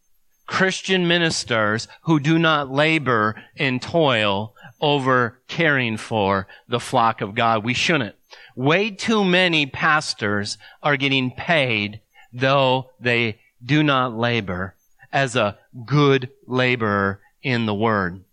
Christian 0.48 1.08
ministers 1.08 1.88
who 2.04 2.20
do 2.20 2.40
not 2.40 2.72
labor 2.72 3.36
and 3.58 3.82
toil 3.82 4.56
over 4.82 5.40
caring 5.48 5.98
for 5.98 6.48
the 6.68 6.80
flock 6.80 7.22
of 7.22 7.36
God. 7.36 7.64
We 7.64 7.74
shouldn't. 7.74 8.16
Way 8.56 8.90
too 8.92 9.24
many 9.24 9.66
pastors 9.66 10.58
are 10.82 10.98
getting 10.98 11.32
paid 11.32 12.02
though 12.34 12.92
they 13.00 13.40
do 13.64 13.84
not 13.84 14.16
labor 14.18 14.76
as 15.12 15.36
a 15.36 15.58
good 15.86 16.30
laborer 16.46 17.22
in 17.42 17.66
the 17.66 17.74
word. 17.74 18.24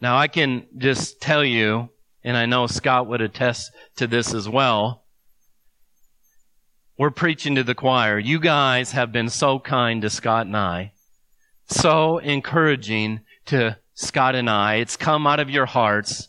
Now 0.00 0.16
I 0.16 0.28
can 0.28 0.66
just 0.76 1.20
tell 1.20 1.44
you, 1.44 1.88
and 2.22 2.36
I 2.36 2.46
know 2.46 2.66
Scott 2.66 3.06
would 3.06 3.20
attest 3.20 3.72
to 3.96 4.06
this 4.06 4.34
as 4.34 4.48
well. 4.48 5.04
We're 6.98 7.10
preaching 7.10 7.56
to 7.56 7.62
the 7.62 7.74
choir. 7.74 8.18
You 8.18 8.40
guys 8.40 8.92
have 8.92 9.12
been 9.12 9.28
so 9.28 9.58
kind 9.58 10.00
to 10.00 10.08
Scott 10.08 10.46
and 10.46 10.56
I. 10.56 10.92
So 11.68 12.16
encouraging 12.16 13.20
to 13.46 13.76
Scott 13.92 14.34
and 14.34 14.48
I. 14.48 14.76
It's 14.76 14.96
come 14.96 15.26
out 15.26 15.38
of 15.38 15.50
your 15.50 15.66
hearts. 15.66 16.28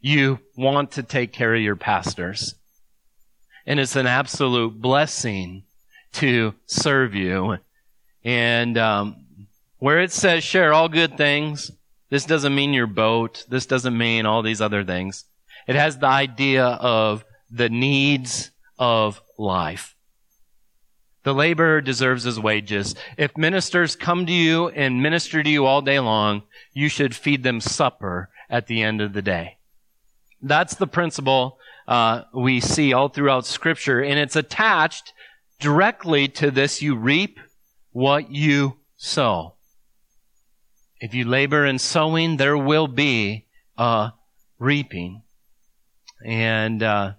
You 0.00 0.40
want 0.56 0.92
to 0.92 1.04
take 1.04 1.32
care 1.32 1.54
of 1.54 1.60
your 1.60 1.76
pastors. 1.76 2.56
And 3.64 3.78
it's 3.78 3.94
an 3.94 4.08
absolute 4.08 4.80
blessing 4.80 5.62
to 6.14 6.52
serve 6.66 7.14
you. 7.14 7.58
And 8.24 8.76
um, 8.76 9.24
where 9.78 10.00
it 10.00 10.10
says 10.10 10.42
share 10.42 10.72
all 10.72 10.88
good 10.88 11.16
things, 11.16 11.70
this 12.10 12.24
doesn't 12.24 12.56
mean 12.56 12.74
your 12.74 12.88
boat. 12.88 13.44
This 13.48 13.66
doesn't 13.66 13.96
mean 13.96 14.26
all 14.26 14.42
these 14.42 14.60
other 14.60 14.82
things. 14.82 15.26
It 15.68 15.76
has 15.76 15.96
the 15.96 16.06
idea 16.06 16.64
of 16.64 17.24
the 17.52 17.68
needs 17.68 18.50
of 18.80 19.22
life. 19.38 19.94
The 21.28 21.34
laborer 21.34 21.82
deserves 21.82 22.24
his 22.24 22.40
wages. 22.40 22.94
If 23.18 23.36
ministers 23.36 23.96
come 23.96 24.24
to 24.24 24.32
you 24.32 24.70
and 24.70 25.02
minister 25.02 25.42
to 25.42 25.50
you 25.50 25.66
all 25.66 25.82
day 25.82 26.00
long, 26.00 26.44
you 26.72 26.88
should 26.88 27.14
feed 27.14 27.42
them 27.42 27.60
supper 27.60 28.30
at 28.48 28.66
the 28.66 28.82
end 28.82 29.02
of 29.02 29.12
the 29.12 29.20
day. 29.20 29.58
That's 30.40 30.76
the 30.76 30.86
principle 30.86 31.58
uh, 31.86 32.22
we 32.32 32.60
see 32.60 32.94
all 32.94 33.10
throughout 33.10 33.44
Scripture, 33.44 34.02
and 34.02 34.18
it's 34.18 34.36
attached 34.36 35.12
directly 35.60 36.28
to 36.28 36.50
this: 36.50 36.80
you 36.80 36.96
reap 36.96 37.38
what 37.92 38.30
you 38.30 38.78
sow. 38.96 39.56
If 40.98 41.12
you 41.12 41.26
labor 41.26 41.66
in 41.66 41.78
sowing, 41.78 42.38
there 42.38 42.56
will 42.56 42.88
be 42.88 43.44
a 43.76 44.12
reaping. 44.58 45.24
And 46.24 46.82
uh, 46.82 47.12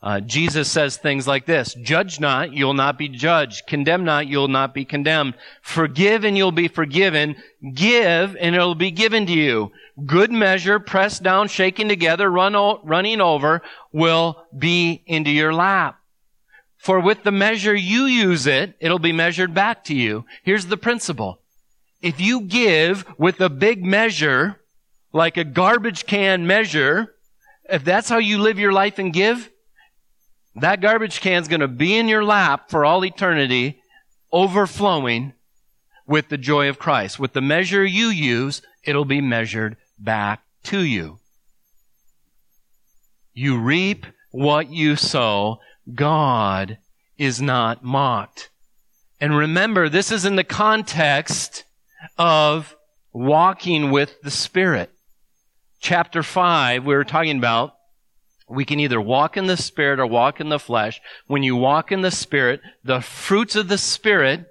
uh, 0.00 0.20
Jesus 0.20 0.70
says 0.70 0.96
things 0.96 1.26
like 1.26 1.44
this, 1.44 1.74
judge 1.74 2.20
not, 2.20 2.52
you'll 2.52 2.74
not 2.74 2.98
be 2.98 3.08
judged. 3.08 3.66
Condemn 3.66 4.04
not, 4.04 4.28
you'll 4.28 4.46
not 4.46 4.72
be 4.72 4.84
condemned. 4.84 5.34
Forgive 5.60 6.24
and 6.24 6.36
you'll 6.36 6.52
be 6.52 6.68
forgiven. 6.68 7.34
Give 7.74 8.36
and 8.36 8.54
it'll 8.54 8.76
be 8.76 8.92
given 8.92 9.26
to 9.26 9.32
you. 9.32 9.72
Good 10.06 10.30
measure, 10.30 10.78
pressed 10.78 11.24
down, 11.24 11.48
shaken 11.48 11.88
together, 11.88 12.30
run 12.30 12.54
o- 12.54 12.80
running 12.84 13.20
over, 13.20 13.62
will 13.92 14.44
be 14.56 15.02
into 15.06 15.30
your 15.30 15.52
lap. 15.52 15.98
For 16.76 17.00
with 17.00 17.24
the 17.24 17.32
measure 17.32 17.74
you 17.74 18.04
use 18.04 18.46
it, 18.46 18.76
it'll 18.78 19.00
be 19.00 19.12
measured 19.12 19.52
back 19.52 19.82
to 19.84 19.96
you. 19.96 20.24
Here's 20.44 20.66
the 20.66 20.76
principle 20.76 21.40
if 22.00 22.20
you 22.20 22.42
give 22.42 23.04
with 23.18 23.40
a 23.40 23.50
big 23.50 23.84
measure, 23.84 24.60
like 25.12 25.36
a 25.36 25.42
garbage 25.42 26.06
can 26.06 26.46
measure, 26.46 27.16
if 27.68 27.84
that's 27.84 28.08
how 28.08 28.18
you 28.18 28.38
live 28.38 28.60
your 28.60 28.72
life 28.72 29.00
and 29.00 29.12
give, 29.12 29.50
that 30.60 30.80
garbage 30.80 31.20
can's 31.20 31.48
going 31.48 31.60
to 31.60 31.68
be 31.68 31.96
in 31.96 32.08
your 32.08 32.24
lap 32.24 32.70
for 32.70 32.84
all 32.84 33.04
eternity, 33.04 33.80
overflowing 34.32 35.32
with 36.06 36.28
the 36.28 36.38
joy 36.38 36.68
of 36.68 36.78
Christ. 36.78 37.18
With 37.18 37.32
the 37.32 37.40
measure 37.40 37.84
you 37.84 38.08
use, 38.08 38.62
it'll 38.84 39.04
be 39.04 39.20
measured 39.20 39.76
back 39.98 40.42
to 40.64 40.80
you. 40.80 41.18
You 43.34 43.58
reap 43.58 44.06
what 44.30 44.70
you 44.70 44.96
sow. 44.96 45.60
God 45.94 46.78
is 47.16 47.40
not 47.40 47.84
mocked. 47.84 48.50
And 49.20 49.36
remember, 49.36 49.88
this 49.88 50.12
is 50.12 50.24
in 50.24 50.36
the 50.36 50.44
context 50.44 51.64
of 52.16 52.76
walking 53.12 53.90
with 53.90 54.20
the 54.22 54.30
Spirit. 54.30 54.90
Chapter 55.80 56.22
5, 56.22 56.84
we 56.84 56.94
were 56.94 57.04
talking 57.04 57.38
about 57.38 57.74
we 58.48 58.64
can 58.64 58.80
either 58.80 59.00
walk 59.00 59.36
in 59.36 59.46
the 59.46 59.56
Spirit 59.56 60.00
or 60.00 60.06
walk 60.06 60.40
in 60.40 60.48
the 60.48 60.58
flesh. 60.58 61.00
When 61.26 61.42
you 61.42 61.56
walk 61.56 61.92
in 61.92 62.00
the 62.02 62.10
Spirit, 62.10 62.60
the 62.84 63.00
fruits 63.00 63.56
of 63.56 63.68
the 63.68 63.78
Spirit 63.78 64.46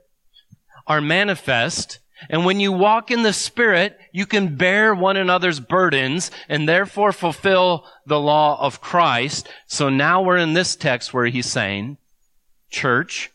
are 0.86 1.02
manifest. 1.02 2.00
And 2.30 2.46
when 2.46 2.60
you 2.60 2.72
walk 2.72 3.12
in 3.12 3.24
the 3.24 3.34
Spirit, 3.34 3.98
you 4.12 4.26
can 4.26 4.56
bear 4.56 4.96
one 4.96 5.18
another's 5.18 5.60
burdens 5.60 6.32
and 6.50 6.68
therefore 6.68 7.12
fulfill 7.12 7.86
the 8.06 8.20
law 8.20 8.60
of 8.60 8.82
Christ. 8.82 9.48
So 9.68 9.90
now 9.90 10.22
we're 10.22 10.38
in 10.38 10.54
this 10.54 10.76
text 10.76 11.14
where 11.14 11.28
he's 11.28 11.50
saying, 11.50 11.98
church, 12.70 13.32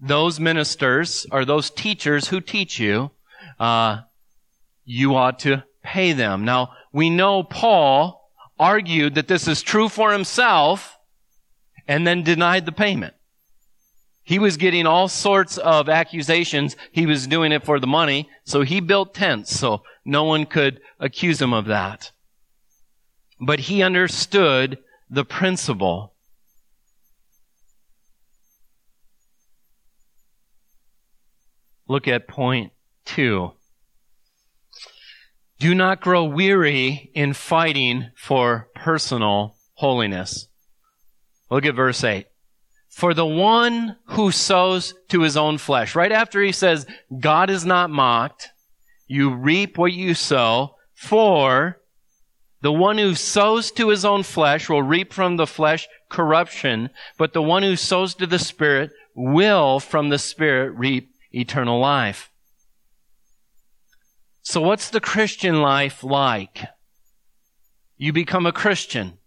those 0.00 0.40
ministers 0.40 1.26
or 1.30 1.44
those 1.44 1.70
teachers 1.70 2.28
who 2.28 2.40
teach 2.40 2.78
you, 2.78 3.10
uh, 3.58 4.00
you 4.84 5.14
ought 5.14 5.38
to 5.40 5.64
pay 5.82 6.12
them. 6.12 6.44
Now, 6.44 6.72
we 6.92 7.10
know 7.10 7.42
Paul 7.42 8.19
argued 8.60 9.14
that 9.14 9.26
this 9.26 9.48
is 9.48 9.62
true 9.62 9.88
for 9.88 10.12
himself 10.12 10.98
and 11.88 12.06
then 12.06 12.22
denied 12.22 12.66
the 12.66 12.72
payment. 12.72 13.14
He 14.22 14.38
was 14.38 14.58
getting 14.58 14.86
all 14.86 15.08
sorts 15.08 15.58
of 15.58 15.88
accusations. 15.88 16.76
He 16.92 17.06
was 17.06 17.26
doing 17.26 17.50
it 17.50 17.64
for 17.64 17.80
the 17.80 17.86
money, 17.86 18.28
so 18.44 18.60
he 18.62 18.80
built 18.80 19.14
tents 19.14 19.58
so 19.58 19.82
no 20.04 20.24
one 20.24 20.44
could 20.44 20.80
accuse 21.00 21.40
him 21.40 21.54
of 21.54 21.64
that. 21.66 22.12
But 23.40 23.60
he 23.60 23.82
understood 23.82 24.78
the 25.08 25.24
principle. 25.24 26.14
Look 31.88 32.06
at 32.06 32.28
point 32.28 32.72
2. 33.06 33.52
Do 35.60 35.74
not 35.74 36.00
grow 36.00 36.24
weary 36.24 37.10
in 37.14 37.34
fighting 37.34 38.12
for 38.16 38.68
personal 38.74 39.56
holiness. 39.74 40.48
Look 41.50 41.66
at 41.66 41.74
verse 41.74 42.02
8. 42.02 42.24
For 42.88 43.12
the 43.12 43.26
one 43.26 43.96
who 44.06 44.32
sows 44.32 44.94
to 45.10 45.20
his 45.20 45.36
own 45.36 45.58
flesh, 45.58 45.94
right 45.94 46.12
after 46.12 46.42
he 46.42 46.50
says, 46.50 46.86
God 47.20 47.50
is 47.50 47.66
not 47.66 47.90
mocked, 47.90 48.48
you 49.06 49.34
reap 49.34 49.76
what 49.76 49.92
you 49.92 50.14
sow, 50.14 50.76
for 50.94 51.76
The 52.62 52.72
one 52.72 52.98
who 52.98 53.14
sows 53.14 53.70
to 53.72 53.88
his 53.88 54.04
own 54.04 54.22
flesh 54.22 54.68
will 54.68 54.82
reap 54.82 55.12
from 55.12 55.36
the 55.36 55.46
flesh 55.46 55.88
corruption, 56.10 56.90
but 57.16 57.32
the 57.32 57.42
one 57.42 57.62
who 57.62 57.76
sows 57.76 58.14
to 58.16 58.26
the 58.26 58.38
Spirit 58.38 58.90
will 59.14 59.80
from 59.80 60.10
the 60.10 60.18
Spirit 60.18 60.72
reap 60.76 61.10
eternal 61.32 61.80
life. 61.80 62.30
So 64.42 64.60
what's 64.60 64.90
the 64.90 65.00
Christian 65.00 65.60
life 65.60 66.02
like? 66.02 66.60
You 67.96 68.12
become 68.12 68.46
a 68.46 68.52
Christian. 68.52 69.18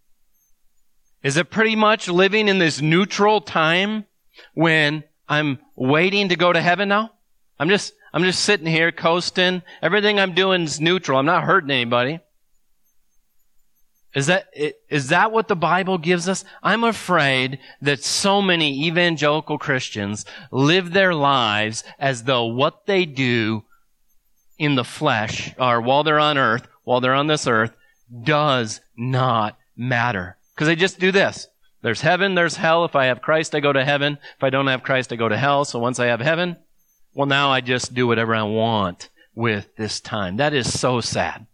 Is 1.22 1.38
it 1.38 1.52
pretty 1.52 1.76
much 1.76 2.08
living 2.08 2.48
in 2.48 2.58
this 2.60 2.82
neutral 2.82 3.40
time 3.40 4.06
when 4.54 5.04
I'm 5.30 5.60
waiting 5.76 6.30
to 6.30 6.36
go 6.36 6.52
to 6.52 6.62
heaven 6.62 6.90
now? 6.90 7.12
I'm 7.60 7.70
just, 7.70 7.94
I'm 8.12 8.24
just 8.24 8.44
sitting 8.44 8.66
here 8.66 8.92
coasting. 8.92 9.62
Everything 9.82 10.20
I'm 10.20 10.34
doing 10.34 10.64
is 10.64 10.82
neutral. 10.82 11.20
I'm 11.20 11.26
not 11.26 11.44
hurting 11.44 11.72
anybody. 11.72 12.20
Is 14.16 14.28
that, 14.28 14.48
is 14.90 15.08
that 15.08 15.32
what 15.32 15.48
the 15.48 15.56
Bible 15.56 15.98
gives 15.98 16.28
us? 16.28 16.44
I'm 16.62 16.84
afraid 16.84 17.60
that 17.82 18.04
so 18.04 18.42
many 18.42 18.86
evangelical 18.86 19.58
Christians 19.58 20.26
live 20.52 20.94
their 20.94 21.16
lives 21.16 21.84
as 21.98 22.24
though 22.24 22.46
what 22.46 22.86
they 22.86 23.06
do 23.06 23.64
in 24.58 24.76
the 24.76 24.84
flesh, 24.84 25.54
or 25.58 25.82
while 25.82 26.04
they're 26.04 26.20
on 26.20 26.38
earth, 26.38 26.68
while 26.84 27.02
they're 27.02 27.14
on 27.14 27.28
this 27.28 27.48
earth, 27.48 27.72
does 28.24 28.82
not 28.98 29.58
matter. 29.76 30.38
Because 30.54 30.68
they 30.68 30.76
just 30.76 31.00
do 31.00 31.12
this. 31.12 31.48
There's 31.82 32.02
heaven, 32.02 32.36
there's 32.36 32.56
hell. 32.56 32.86
If 32.86 32.96
I 32.96 33.06
have 33.06 33.22
Christ, 33.22 33.54
I 33.56 33.60
go 33.60 33.74
to 33.74 33.84
heaven. 33.84 34.18
If 34.38 34.44
I 34.44 34.50
don't 34.50 34.68
have 34.68 34.84
Christ, 34.84 35.12
I 35.12 35.18
go 35.18 35.28
to 35.28 35.38
hell. 35.38 35.66
So 35.66 35.80
once 35.80 36.00
I 36.00 36.06
have 36.06 36.22
heaven, 36.22 36.58
well, 37.14 37.28
now 37.28 37.52
I 37.52 37.62
just 37.62 37.94
do 37.94 38.08
whatever 38.08 38.34
I 38.34 38.44
want 38.44 39.10
with 39.36 39.76
this 39.76 40.00
time. 40.00 40.38
That 40.38 40.54
is 40.54 40.80
so 40.80 41.02
sad. 41.02 41.46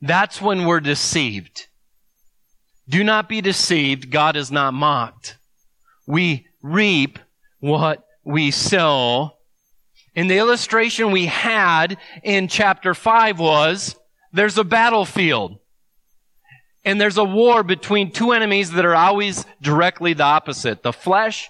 That's 0.00 0.42
when 0.42 0.64
we're 0.64 0.80
deceived. 0.80 1.68
Do 2.88 3.04
not 3.04 3.28
be 3.28 3.40
deceived. 3.40 4.10
God 4.10 4.36
is 4.36 4.50
not 4.50 4.74
mocked. 4.74 5.36
We 6.06 6.46
reap 6.62 7.20
what 7.60 8.04
we 8.24 8.50
sow. 8.50 9.36
And 10.14 10.30
the 10.30 10.38
illustration 10.38 11.10
we 11.10 11.26
had 11.26 11.96
in 12.22 12.48
chapter 12.48 12.94
5 12.94 13.38
was 13.38 13.96
there's 14.32 14.58
a 14.58 14.64
battlefield. 14.64 15.58
And 16.84 17.00
there's 17.00 17.18
a 17.18 17.24
war 17.24 17.62
between 17.62 18.10
two 18.10 18.32
enemies 18.32 18.72
that 18.72 18.84
are 18.84 18.94
always 18.94 19.44
directly 19.60 20.14
the 20.14 20.24
opposite. 20.24 20.82
The 20.82 20.92
flesh, 20.92 21.48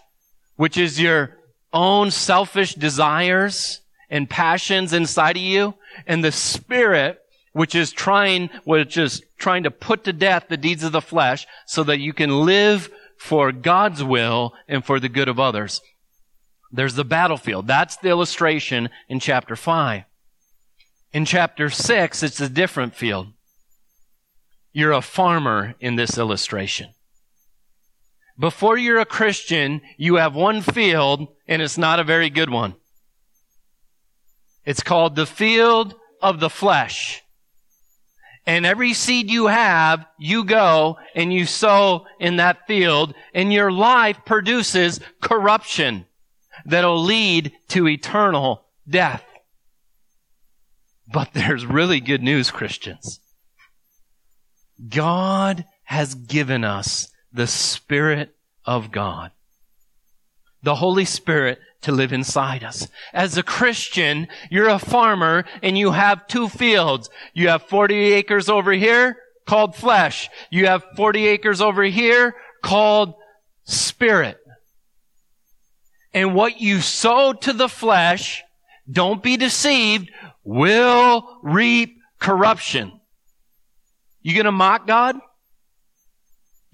which 0.57 0.77
is 0.77 1.01
your 1.01 1.39
own 1.73 2.11
selfish 2.11 2.75
desires 2.75 3.81
and 4.11 4.29
passions 4.29 4.93
inside 4.93 5.37
of 5.37 5.43
you, 5.43 5.75
and 6.07 6.23
the 6.23 6.33
spirit, 6.33 7.19
which 7.53 7.75
is 7.75 7.93
trying, 7.93 8.51
which 8.65 8.99
is 8.99 9.23
trying 9.39 9.63
to 9.63 9.71
put 9.71 10.05
to 10.05 10.13
death 10.13 10.47
the 10.49 10.57
deeds 10.59 10.85
of 10.85 10.93
the 10.93 11.01
flesh 11.01 11.47
so 11.67 11.83
that 11.83 11.99
you 11.99 12.13
can 12.13 12.45
live 12.45 12.91
for 13.17 13.53
God's 13.53 14.05
will 14.05 14.53
and 14.69 14.85
for 14.85 15.01
the 15.01 15.09
good 15.09 15.29
of 15.29 15.41
others. 15.41 15.81
There's 16.73 16.95
the 16.95 17.05
battlefield. 17.05 17.67
That's 17.67 17.97
the 17.99 18.09
illustration 18.09 18.89
in 19.09 19.21
chapter 19.21 19.55
5. 19.55 20.05
In 21.13 21.27
chapter 21.27 21.69
6, 21.69 22.23
it's 22.23 22.41
a 22.41 22.49
different 22.49 22.95
field. 22.95 23.29
You're 24.73 24.93
a 24.93 25.03
farmer 25.03 25.75
in 25.81 25.97
this 25.97 26.17
illustration. 26.17 26.89
Before 28.39 28.79
you're 28.79 29.01
a 29.01 29.05
Christian, 29.05 29.83
you 29.99 30.15
have 30.15 30.35
one 30.35 30.63
field 30.63 31.29
and 31.47 31.61
it's 31.61 31.77
not 31.77 32.01
a 32.01 32.05
very 32.05 32.31
good 32.31 32.49
one. 32.49 32.75
It's 34.65 34.83
called 34.83 35.15
the 35.15 35.27
field 35.27 35.95
of 36.23 36.41
the 36.41 36.49
flesh. 36.49 37.23
And 38.47 38.65
every 38.65 38.95
seed 38.95 39.31
you 39.31 39.49
have, 39.49 40.07
you 40.19 40.45
go 40.45 40.97
and 41.15 41.31
you 41.31 41.45
sow 41.45 42.07
in 42.19 42.37
that 42.37 42.67
field 42.67 43.15
and 43.35 43.53
your 43.53 43.71
life 43.71 44.19
produces 44.25 44.99
corruption 45.21 46.07
that'll 46.65 47.03
lead 47.03 47.53
to 47.69 47.89
eternal 47.89 48.65
death. 48.89 49.25
But 51.13 51.33
there's 51.33 51.67
really 51.67 52.01
good 52.01 52.23
news, 52.23 52.51
Christians. 52.51 53.21
God 54.89 55.65
has 55.85 56.15
given 56.15 56.65
us 56.65 57.09
the 57.33 57.47
Spirit 57.47 58.35
of 58.65 58.91
God. 58.91 59.31
The 60.63 60.77
Holy 60.77 61.05
Spirit 61.05 61.59
to 61.83 61.93
live 61.93 62.13
inside 62.13 62.63
us. 62.63 62.87
As 63.13 63.37
a 63.37 63.43
Christian, 63.43 64.29
you're 64.51 64.69
a 64.69 64.79
farmer 64.79 65.45
and 65.63 65.77
you 65.77 65.91
have 65.91 66.27
two 66.29 66.49
fields. 66.49 67.11
You 67.35 67.49
have 67.49 67.65
40 67.65 67.95
acres 68.13 68.49
over 68.49 68.73
here 68.73 69.17
called 69.47 69.75
flesh. 69.75 70.31
You 70.51 70.67
have 70.67 70.85
40 70.97 71.27
acres 71.27 71.61
over 71.61 71.83
here 71.83 72.35
called 72.63 73.15
spirit. 73.65 74.39
And 76.15 76.35
what 76.35 76.61
you 76.61 76.81
sow 76.81 77.33
to 77.33 77.53
the 77.53 77.69
flesh, 77.69 78.43
don't 78.91 79.23
be 79.23 79.37
deceived, 79.37 80.11
will 80.45 81.41
reap 81.43 81.97
corruption. 82.19 83.01
You 84.21 84.37
gonna 84.37 84.53
mock 84.53 84.87
God? 84.87 85.17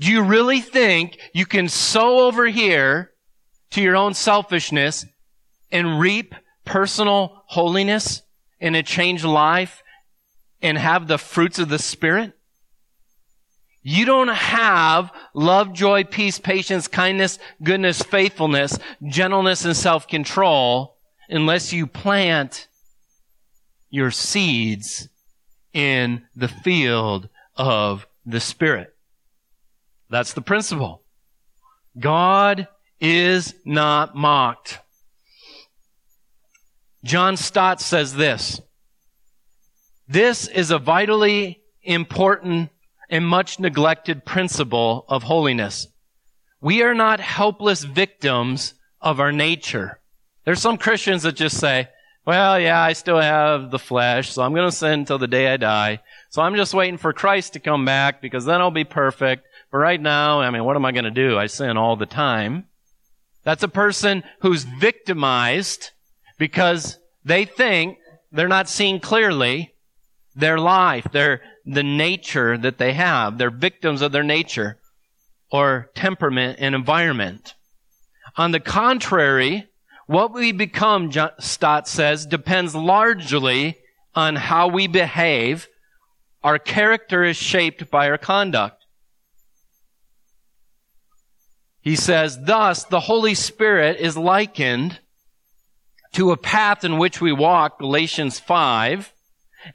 Do 0.00 0.10
you 0.10 0.22
really 0.22 0.60
think 0.60 1.18
you 1.32 1.46
can 1.46 1.68
sow 1.68 2.26
over 2.26 2.46
here 2.46 3.12
to 3.70 3.82
your 3.82 3.96
own 3.96 4.14
selfishness 4.14 5.04
and 5.72 6.00
reap 6.00 6.34
personal 6.64 7.42
holiness 7.46 8.22
and 8.60 8.76
a 8.76 8.82
changed 8.82 9.24
life 9.24 9.82
and 10.62 10.78
have 10.78 11.08
the 11.08 11.18
fruits 11.18 11.58
of 11.58 11.68
the 11.68 11.78
Spirit? 11.78 12.37
You 13.90 14.04
don't 14.04 14.28
have 14.28 15.10
love, 15.32 15.72
joy, 15.72 16.04
peace, 16.04 16.38
patience, 16.38 16.88
kindness, 16.88 17.38
goodness, 17.62 18.02
faithfulness, 18.02 18.78
gentleness, 19.06 19.64
and 19.64 19.74
self-control 19.74 20.94
unless 21.30 21.72
you 21.72 21.86
plant 21.86 22.68
your 23.88 24.10
seeds 24.10 25.08
in 25.72 26.26
the 26.36 26.48
field 26.48 27.30
of 27.56 28.06
the 28.26 28.40
Spirit. 28.40 28.94
That's 30.10 30.34
the 30.34 30.42
principle. 30.42 31.02
God 31.98 32.68
is 33.00 33.54
not 33.64 34.14
mocked. 34.14 34.80
John 37.04 37.38
Stott 37.38 37.80
says 37.80 38.14
this. 38.14 38.60
This 40.06 40.46
is 40.46 40.70
a 40.70 40.78
vitally 40.78 41.62
important 41.82 42.68
and 43.10 43.26
much 43.26 43.58
neglected 43.58 44.24
principle 44.24 45.04
of 45.08 45.24
holiness. 45.24 45.88
We 46.60 46.82
are 46.82 46.94
not 46.94 47.20
helpless 47.20 47.84
victims 47.84 48.74
of 49.00 49.20
our 49.20 49.32
nature. 49.32 50.00
There's 50.44 50.60
some 50.60 50.78
Christians 50.78 51.22
that 51.22 51.36
just 51.36 51.58
say, 51.58 51.88
well, 52.26 52.60
yeah, 52.60 52.80
I 52.80 52.92
still 52.92 53.20
have 53.20 53.70
the 53.70 53.78
flesh, 53.78 54.32
so 54.32 54.42
I'm 54.42 54.52
going 54.52 54.68
to 54.68 54.76
sin 54.76 55.00
until 55.00 55.18
the 55.18 55.26
day 55.26 55.48
I 55.52 55.56
die. 55.56 56.00
So 56.30 56.42
I'm 56.42 56.56
just 56.56 56.74
waiting 56.74 56.98
for 56.98 57.12
Christ 57.12 57.54
to 57.54 57.60
come 57.60 57.84
back 57.84 58.20
because 58.20 58.44
then 58.44 58.60
I'll 58.60 58.70
be 58.70 58.84
perfect. 58.84 59.46
But 59.70 59.78
right 59.78 60.00
now, 60.00 60.40
I 60.40 60.50
mean, 60.50 60.64
what 60.64 60.76
am 60.76 60.84
I 60.84 60.92
going 60.92 61.04
to 61.04 61.10
do? 61.10 61.38
I 61.38 61.46
sin 61.46 61.76
all 61.76 61.96
the 61.96 62.06
time. 62.06 62.66
That's 63.44 63.62
a 63.62 63.68
person 63.68 64.24
who's 64.40 64.64
victimized 64.64 65.90
because 66.38 66.98
they 67.24 67.46
think 67.46 67.98
they're 68.30 68.48
not 68.48 68.68
seeing 68.68 69.00
clearly 69.00 69.74
their 70.36 70.58
life, 70.58 71.06
their, 71.12 71.40
the 71.68 71.82
nature 71.82 72.56
that 72.56 72.78
they 72.78 72.94
have. 72.94 73.36
They're 73.36 73.50
victims 73.50 74.00
of 74.00 74.10
their 74.10 74.22
nature 74.24 74.78
or 75.52 75.90
temperament 75.94 76.58
and 76.60 76.74
environment. 76.74 77.54
On 78.36 78.52
the 78.52 78.60
contrary, 78.60 79.68
what 80.06 80.32
we 80.32 80.52
become, 80.52 81.12
Stott 81.38 81.86
says, 81.86 82.24
depends 82.24 82.74
largely 82.74 83.78
on 84.14 84.36
how 84.36 84.68
we 84.68 84.86
behave. 84.86 85.68
Our 86.42 86.58
character 86.58 87.22
is 87.24 87.36
shaped 87.36 87.90
by 87.90 88.08
our 88.08 88.18
conduct. 88.18 88.86
He 91.80 91.96
says, 91.96 92.38
thus, 92.42 92.84
the 92.84 93.00
Holy 93.00 93.34
Spirit 93.34 93.98
is 93.98 94.16
likened 94.16 95.00
to 96.12 96.32
a 96.32 96.36
path 96.36 96.84
in 96.84 96.98
which 96.98 97.20
we 97.20 97.32
walk, 97.32 97.78
Galatians 97.78 98.40
5, 98.40 99.12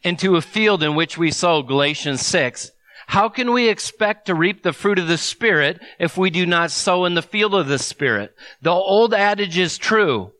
and 0.03 0.17
to 0.19 0.35
a 0.35 0.41
field 0.41 0.83
in 0.83 0.95
which 0.95 1.17
we 1.17 1.31
sow, 1.31 1.61
Galatians 1.61 2.25
6. 2.25 2.71
How 3.07 3.29
can 3.29 3.51
we 3.51 3.67
expect 3.67 4.27
to 4.27 4.35
reap 4.35 4.63
the 4.63 4.73
fruit 4.73 4.97
of 4.97 5.07
the 5.07 5.17
Spirit 5.17 5.81
if 5.99 6.17
we 6.17 6.29
do 6.29 6.45
not 6.45 6.71
sow 6.71 7.05
in 7.05 7.15
the 7.15 7.21
field 7.21 7.53
of 7.53 7.67
the 7.67 7.79
Spirit? 7.79 8.35
The 8.61 8.71
old 8.71 9.13
adage 9.13 9.57
is 9.57 9.77
true. 9.77 10.31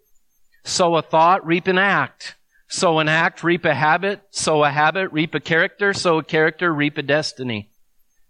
Sow 0.64 0.96
a 0.96 1.02
thought, 1.02 1.46
reap 1.46 1.68
an 1.68 1.78
act. 1.78 2.36
Sow 2.70 3.00
an 3.00 3.10
act, 3.10 3.44
reap 3.44 3.66
a 3.66 3.76
habit. 3.76 4.22
Sow 4.32 4.64
a 4.64 4.72
habit, 4.72 5.12
reap 5.12 5.36
a 5.36 5.40
character. 5.40 5.94
Sow 5.94 6.20
a 6.20 6.24
character, 6.24 6.74
reap 6.74 6.98
a 6.98 7.04
destiny. 7.04 7.70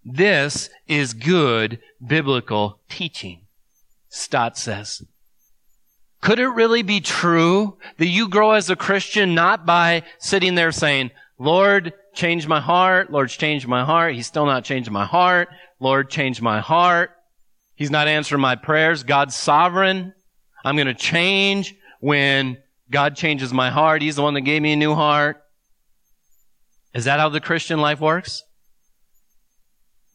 This 0.03 0.69
is 0.87 1.13
good 1.13 1.79
biblical 2.05 2.79
teaching, 2.89 3.41
Stott 4.09 4.57
says. 4.57 5.03
Could 6.23 6.39
it 6.39 6.47
really 6.47 6.83
be 6.83 7.01
true 7.01 7.77
that 7.97 8.07
you 8.07 8.29
grow 8.29 8.53
as 8.53 8.69
a 8.69 8.77
Christian 8.77 9.35
not 9.35 9.65
by 9.65 10.03
sitting 10.19 10.55
there 10.55 10.71
saying, 10.71 11.11
Lord, 11.37 11.91
change 12.13 12.47
my 12.47 12.61
heart. 12.61 13.11
Lord's 13.11 13.35
changed 13.35 13.67
my 13.67 13.83
heart. 13.83 14.15
He's 14.15 14.25
still 14.25 14.45
not 14.45 14.63
changing 14.63 14.93
my 14.93 15.05
heart. 15.05 15.49
Lord, 15.81 16.09
change 16.09 16.41
my 16.41 16.61
heart. 16.61 17.11
He's 17.75 17.91
not 17.91 18.07
answering 18.07 18.39
my 18.39 18.55
prayers. 18.55 19.03
God's 19.03 19.35
sovereign. 19.35 20.13
I'm 20.63 20.77
going 20.77 20.87
to 20.87 20.93
change 20.93 21.75
when 21.99 22.57
God 22.89 23.17
changes 23.17 23.51
my 23.51 23.69
heart. 23.69 24.01
He's 24.01 24.15
the 24.15 24.23
one 24.23 24.35
that 24.35 24.41
gave 24.41 24.61
me 24.61 24.71
a 24.71 24.77
new 24.77 24.95
heart. 24.95 25.43
Is 26.93 27.03
that 27.03 27.19
how 27.19 27.27
the 27.27 27.41
Christian 27.41 27.81
life 27.81 27.99
works? 27.99 28.43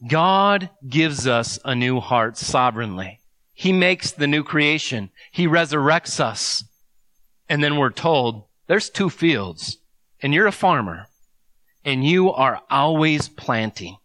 God 0.09 0.71
gives 0.89 1.27
us 1.27 1.59
a 1.67 1.75
new 1.75 2.01
heart 2.01 2.39
sovereignly. 2.39 3.18
He 3.59 3.73
makes 3.73 4.13
the 4.13 4.29
new 4.29 4.45
creation. 4.45 5.11
He 5.33 5.49
resurrects 5.49 6.21
us. 6.21 6.63
And 7.49 7.61
then 7.61 7.77
we're 7.77 7.91
told, 7.91 8.45
there's 8.69 8.89
two 8.89 9.11
fields, 9.11 9.79
and 10.23 10.33
you're 10.33 10.47
a 10.47 10.53
farmer, 10.53 11.09
and 11.85 12.05
you 12.05 12.31
are 12.31 12.63
always 12.71 13.29
planting. 13.29 13.97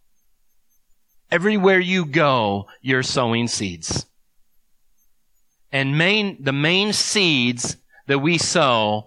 Everywhere 1.30 1.78
you 1.78 2.04
go, 2.04 2.66
you're 2.82 3.04
sowing 3.04 3.46
seeds. 3.46 4.06
And 5.70 5.96
main, 5.96 6.42
the 6.42 6.52
main 6.52 6.92
seeds 6.92 7.76
that 8.08 8.18
we 8.18 8.38
sow 8.38 9.06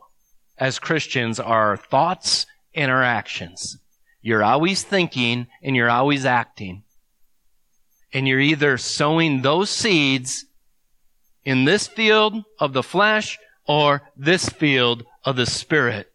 as 0.57 0.79
Christians 0.79 1.41
are 1.41 1.71
our 1.71 1.77
thoughts 1.77 2.45
and 2.73 2.89
our 2.89 3.03
actions. 3.03 3.79
You're 4.21 4.45
always 4.45 4.81
thinking 4.81 5.47
and 5.61 5.75
you're 5.75 5.89
always 5.89 6.25
acting. 6.25 6.83
And 8.13 8.27
you're 8.27 8.39
either 8.39 8.77
sowing 8.77 9.41
those 9.41 9.69
seeds 9.69 10.45
in 11.43 11.65
this 11.65 11.87
field 11.87 12.43
of 12.59 12.73
the 12.73 12.83
flesh 12.83 13.37
or 13.65 14.01
this 14.15 14.49
field 14.49 15.03
of 15.23 15.35
the 15.35 15.45
spirit. 15.45 16.11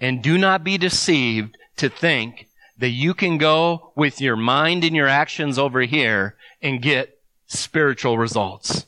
And 0.00 0.22
do 0.22 0.38
not 0.38 0.64
be 0.64 0.78
deceived 0.78 1.56
to 1.76 1.88
think 1.88 2.48
that 2.78 2.90
you 2.90 3.14
can 3.14 3.38
go 3.38 3.92
with 3.96 4.20
your 4.20 4.36
mind 4.36 4.84
and 4.84 4.94
your 4.94 5.08
actions 5.08 5.58
over 5.58 5.80
here 5.82 6.36
and 6.62 6.80
get 6.80 7.18
spiritual 7.46 8.16
results. 8.16 8.86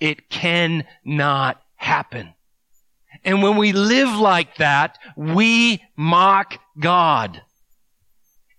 It 0.00 0.28
cannot 0.28 1.62
happen. 1.76 2.34
And 3.24 3.42
when 3.42 3.56
we 3.56 3.72
live 3.72 4.14
like 4.18 4.56
that, 4.56 4.98
we 5.16 5.82
mock 5.96 6.58
God 6.78 7.42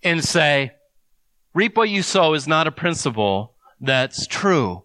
and 0.02 0.24
say, 0.24 0.72
reap 1.54 1.76
what 1.76 1.88
you 1.88 2.02
sow 2.02 2.34
is 2.34 2.46
not 2.46 2.66
a 2.66 2.72
principle 2.72 3.54
that's 3.80 4.26
true. 4.26 4.84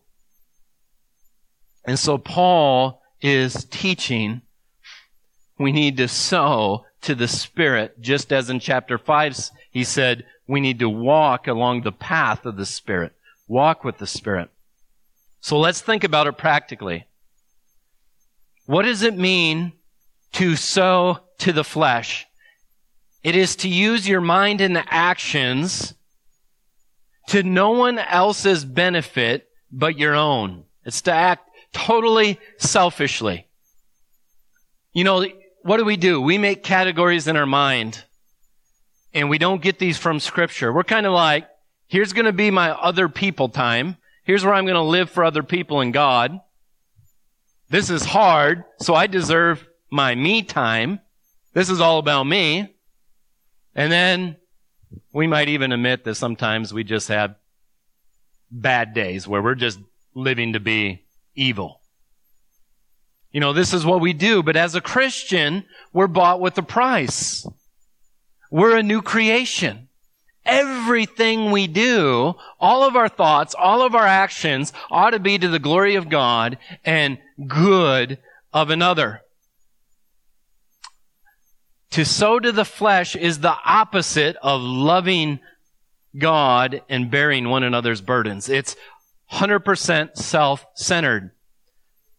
And 1.85 1.99
so 1.99 2.17
Paul 2.17 3.01
is 3.21 3.65
teaching 3.65 4.41
we 5.57 5.71
need 5.71 5.97
to 5.97 6.07
sow 6.07 6.85
to 7.01 7.15
the 7.15 7.27
Spirit, 7.27 8.01
just 8.01 8.33
as 8.33 8.49
in 8.49 8.59
chapter 8.59 8.97
5 8.97 9.51
he 9.71 9.83
said 9.83 10.25
we 10.47 10.59
need 10.59 10.79
to 10.79 10.89
walk 10.89 11.47
along 11.47 11.81
the 11.81 11.91
path 11.91 12.45
of 12.45 12.57
the 12.57 12.65
Spirit. 12.65 13.13
Walk 13.47 13.83
with 13.83 13.97
the 13.99 14.07
Spirit. 14.07 14.49
So 15.39 15.59
let's 15.59 15.81
think 15.81 16.03
about 16.03 16.27
it 16.27 16.37
practically. 16.37 17.05
What 18.65 18.83
does 18.83 19.03
it 19.03 19.15
mean 19.15 19.73
to 20.33 20.55
sow 20.55 21.19
to 21.39 21.53
the 21.53 21.63
flesh? 21.63 22.25
It 23.23 23.35
is 23.35 23.55
to 23.57 23.69
use 23.69 24.07
your 24.07 24.21
mind 24.21 24.61
and 24.61 24.83
actions 24.87 25.93
to 27.27 27.43
no 27.43 27.71
one 27.71 27.99
else's 27.99 28.63
benefit 28.65 29.47
but 29.71 29.97
your 29.97 30.15
own. 30.15 30.63
It's 30.85 31.01
to 31.03 31.11
act 31.11 31.49
totally 31.73 32.39
selfishly. 32.57 33.47
You 34.93 35.03
know, 35.03 35.25
what 35.63 35.77
do 35.77 35.85
we 35.85 35.97
do? 35.97 36.21
We 36.21 36.37
make 36.37 36.63
categories 36.63 37.27
in 37.27 37.35
our 37.35 37.45
mind 37.45 38.03
and 39.13 39.29
we 39.29 39.37
don't 39.37 39.61
get 39.61 39.79
these 39.79 39.97
from 39.97 40.19
scripture. 40.19 40.71
We're 40.71 40.83
kind 40.83 41.05
of 41.05 41.13
like, 41.13 41.47
here's 41.87 42.13
going 42.13 42.25
to 42.25 42.33
be 42.33 42.51
my 42.51 42.71
other 42.71 43.09
people 43.09 43.49
time. 43.49 43.97
Here's 44.23 44.43
where 44.43 44.53
I'm 44.53 44.65
going 44.65 44.75
to 44.75 44.81
live 44.81 45.09
for 45.09 45.23
other 45.23 45.43
people 45.43 45.81
and 45.81 45.93
God. 45.93 46.39
This 47.69 47.89
is 47.89 48.05
hard, 48.05 48.63
so 48.79 48.93
I 48.93 49.07
deserve 49.07 49.67
my 49.91 50.13
me 50.13 50.43
time. 50.43 50.99
This 51.53 51.69
is 51.69 51.81
all 51.81 51.97
about 51.97 52.23
me. 52.23 52.75
And 53.73 53.91
then 53.91 54.37
we 55.13 55.27
might 55.27 55.49
even 55.49 55.71
admit 55.71 56.03
that 56.03 56.15
sometimes 56.15 56.73
we 56.73 56.83
just 56.83 57.07
have 57.07 57.35
bad 58.51 58.93
days 58.93 59.27
where 59.27 59.41
we're 59.41 59.55
just 59.55 59.79
living 60.13 60.53
to 60.53 60.59
be 60.59 61.03
evil. 61.35 61.81
You 63.31 63.41
know, 63.41 63.53
this 63.53 63.73
is 63.73 63.85
what 63.85 63.99
we 63.99 64.13
do, 64.13 64.43
but 64.43 64.55
as 64.55 64.75
a 64.75 64.81
Christian, 64.81 65.65
we're 65.91 66.07
bought 66.07 66.39
with 66.39 66.57
a 66.57 66.63
price. 66.63 67.45
We're 68.49 68.77
a 68.77 68.83
new 68.83 69.01
creation. 69.01 69.89
Everything 70.45 71.51
we 71.51 71.67
do, 71.67 72.35
all 72.59 72.83
of 72.83 72.95
our 72.95 73.09
thoughts, 73.09 73.55
all 73.57 73.81
of 73.81 73.95
our 73.95 74.05
actions 74.05 74.71
ought 74.89 75.09
to 75.09 75.19
be 75.19 75.37
to 75.37 75.47
the 75.49 75.59
glory 75.59 75.95
of 75.95 76.07
God 76.07 76.57
and 76.85 77.17
good 77.45 78.19
of 78.53 78.69
another. 78.69 79.21
To 81.95 82.03
sow 82.03 82.41
to 82.41 82.51
the 82.51 82.65
flesh 82.65 83.15
is 83.15 83.39
the 83.39 83.55
opposite 83.63 84.35
of 84.41 84.59
loving 84.59 85.39
God 86.17 86.81
and 86.89 87.09
bearing 87.09 87.47
one 87.47 87.63
another's 87.63 88.01
burdens. 88.01 88.49
It's 88.49 88.75
100% 89.31 90.17
self-centered. 90.17 91.31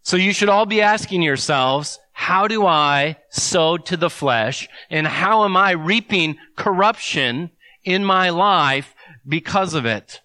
So 0.02 0.16
you 0.16 0.32
should 0.32 0.48
all 0.48 0.64
be 0.64 0.80
asking 0.80 1.20
yourselves, 1.20 1.98
how 2.12 2.48
do 2.48 2.64
I 2.64 3.18
sow 3.28 3.76
to 3.76 3.98
the 3.98 4.08
flesh 4.08 4.66
and 4.88 5.06
how 5.06 5.44
am 5.44 5.58
I 5.58 5.72
reaping 5.72 6.38
corruption 6.56 7.50
in 7.84 8.02
my 8.02 8.30
life 8.30 8.94
because 9.28 9.74
of 9.74 9.84
it? 9.84 10.22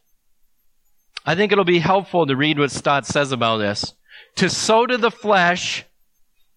I 1.25 1.35
think 1.35 1.51
it'll 1.51 1.65
be 1.65 1.79
helpful 1.79 2.25
to 2.25 2.37
read 2.37 2.57
what 2.57 2.71
Stott 2.71 3.05
says 3.05 3.33
about 3.33 3.57
this. 3.57 3.95
To 4.35 4.49
sow 4.49 4.85
to 4.85 4.97
the 4.97 5.11
flesh 5.11 5.83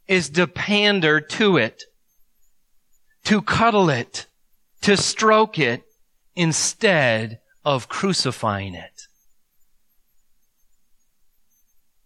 is 0.06 0.30
to 0.30 0.46
pander 0.46 1.20
to 1.20 1.56
it, 1.56 1.86
to 3.24 3.42
cuddle 3.42 3.90
it, 3.90 4.26
to 4.82 4.96
stroke 4.96 5.58
it 5.58 5.84
instead 6.36 7.40
of 7.64 7.88
crucifying 7.88 8.74
it. 8.74 9.02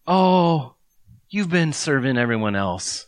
Oh, 0.06 0.74
you've 1.28 1.50
been 1.50 1.72
serving 1.72 2.16
everyone 2.16 2.56
else. 2.56 3.06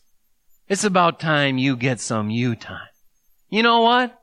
It's 0.69 0.85
about 0.85 1.19
time 1.19 1.59
you 1.59 1.77
get 1.77 2.01
some 2.01 2.31
you 2.31 2.55
time. 2.55 2.89
You 3.49 3.63
know 3.63 3.81
what? 3.81 4.17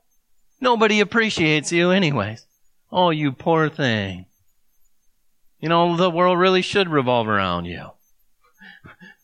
Nobody 0.61 0.99
appreciates 0.99 1.71
you 1.71 1.91
anyways. 1.91 2.45
Oh, 2.91 3.09
you 3.09 3.31
poor 3.31 3.69
thing. 3.69 4.25
You 5.59 5.69
know, 5.69 5.97
the 5.97 6.09
world 6.09 6.39
really 6.39 6.61
should 6.61 6.89
revolve 6.89 7.27
around 7.27 7.65
you. 7.65 7.89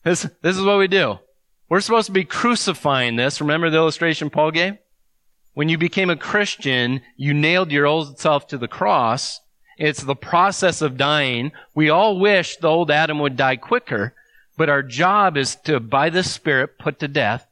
This, 0.03 0.27
this 0.41 0.57
is 0.57 0.61
what 0.61 0.79
we 0.79 0.89
do. 0.89 1.19
We're 1.73 1.81
supposed 1.81 2.05
to 2.05 2.11
be 2.11 2.23
crucifying 2.23 3.15
this. 3.15 3.41
Remember 3.41 3.71
the 3.71 3.77
illustration 3.77 4.29
Paul 4.29 4.51
gave? 4.51 4.77
When 5.55 5.69
you 5.69 5.79
became 5.79 6.11
a 6.11 6.15
Christian, 6.15 7.01
you 7.17 7.33
nailed 7.33 7.71
your 7.71 7.87
old 7.87 8.19
self 8.19 8.45
to 8.49 8.59
the 8.59 8.67
cross 8.67 9.39
it's 9.79 10.03
the 10.03 10.15
process 10.15 10.83
of 10.83 10.97
dying. 10.97 11.51
We 11.73 11.89
all 11.89 12.19
wish 12.19 12.57
the 12.57 12.67
old 12.67 12.91
Adam 12.91 13.17
would 13.17 13.35
die 13.35 13.55
quicker, 13.55 14.13
but 14.55 14.69
our 14.69 14.83
job 14.83 15.35
is 15.35 15.55
to, 15.63 15.79
by 15.79 16.11
the 16.11 16.21
Spirit, 16.21 16.77
put 16.77 16.99
to 16.99 17.07
death 17.07 17.47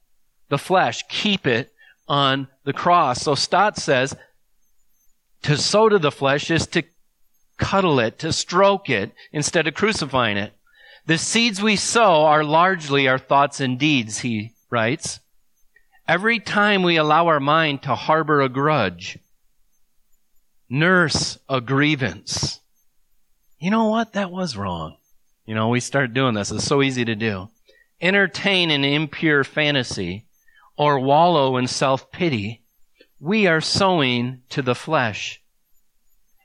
the 0.50 0.60
flesh, 0.60 1.04
keep 1.10 1.48
it 1.48 1.72
on 2.08 2.48
the 2.64 2.74
cross. 2.74 3.24
So 3.24 3.34
Stott 3.34 3.76
says, 3.76 4.16
to 5.42 5.58
sow 5.58 5.90
to 5.90 5.98
the 5.98 6.12
flesh 6.12 6.52
is 6.52 6.68
to 6.68 6.84
cuddle 7.58 8.00
it, 8.00 8.20
to 8.20 8.32
stroke 8.32 8.88
it, 8.88 9.14
instead 9.32 9.66
of 9.66 9.74
crucifying 9.74 10.38
it. 10.38 10.54
The 11.06 11.18
seeds 11.18 11.62
we 11.62 11.76
sow 11.76 12.26
are 12.26 12.44
largely 12.44 13.08
our 13.08 13.18
thoughts 13.18 13.60
and 13.60 13.80
deeds, 13.80 14.20
he 14.20 14.52
writes. 14.70 15.20
Every 16.08 16.40
time 16.40 16.84
we 16.84 16.98
allow 16.98 17.28
our 17.28 17.40
mind 17.40 17.84
to 17.84 17.96
harbor 17.96 18.42
a 18.42 18.50
grudge, 18.50 19.18
nurse 20.70 21.38
a 21.50 21.60
grievance. 21.60 22.60
You 23.60 23.72
know 23.72 23.86
what? 23.86 24.14
That 24.14 24.32
was 24.32 24.56
wrong. 24.56 24.98
You 25.46 25.56
know, 25.56 25.70
we 25.70 25.80
start 25.80 26.14
doing 26.14 26.34
this. 26.34 26.52
It's 26.52 26.64
so 26.64 26.82
easy 26.82 27.04
to 27.06 27.16
do. 27.16 27.50
Entertain 28.00 28.72
an 28.72 28.84
impure 28.84 29.44
fantasy 29.44 30.26
or 30.78 31.00
wallow 31.00 31.58
in 31.58 31.68
self-pity. 31.68 32.62
We 33.20 33.48
are 33.48 33.62
sowing 33.62 34.42
to 34.50 34.62
the 34.62 34.76
flesh. 34.76 35.41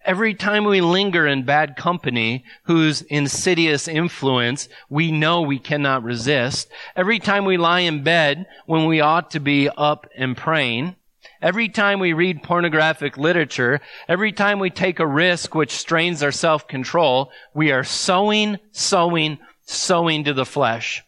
Every 0.06 0.34
time 0.34 0.64
we 0.64 0.80
linger 0.80 1.26
in 1.26 1.42
bad 1.42 1.74
company 1.74 2.44
whose 2.62 3.02
insidious 3.02 3.88
influence 3.88 4.68
we 4.88 5.10
know 5.10 5.40
we 5.40 5.58
cannot 5.58 6.04
resist, 6.04 6.68
every 6.94 7.18
time 7.18 7.44
we 7.44 7.56
lie 7.56 7.80
in 7.80 8.04
bed 8.04 8.46
when 8.66 8.86
we 8.86 9.00
ought 9.00 9.32
to 9.32 9.40
be 9.40 9.68
up 9.68 10.06
and 10.16 10.36
praying, 10.36 10.94
Every 11.42 11.68
time 11.68 12.00
we 12.00 12.12
read 12.12 12.42
pornographic 12.42 13.18
literature, 13.18 13.80
every 14.08 14.32
time 14.32 14.58
we 14.58 14.70
take 14.70 14.98
a 14.98 15.06
risk 15.06 15.54
which 15.54 15.70
strains 15.70 16.22
our 16.22 16.32
self-control, 16.32 17.30
we 17.52 17.72
are 17.72 17.84
sowing, 17.84 18.56
sowing, 18.72 19.38
sowing 19.66 20.24
to 20.24 20.32
the 20.32 20.46
flesh. 20.46 21.04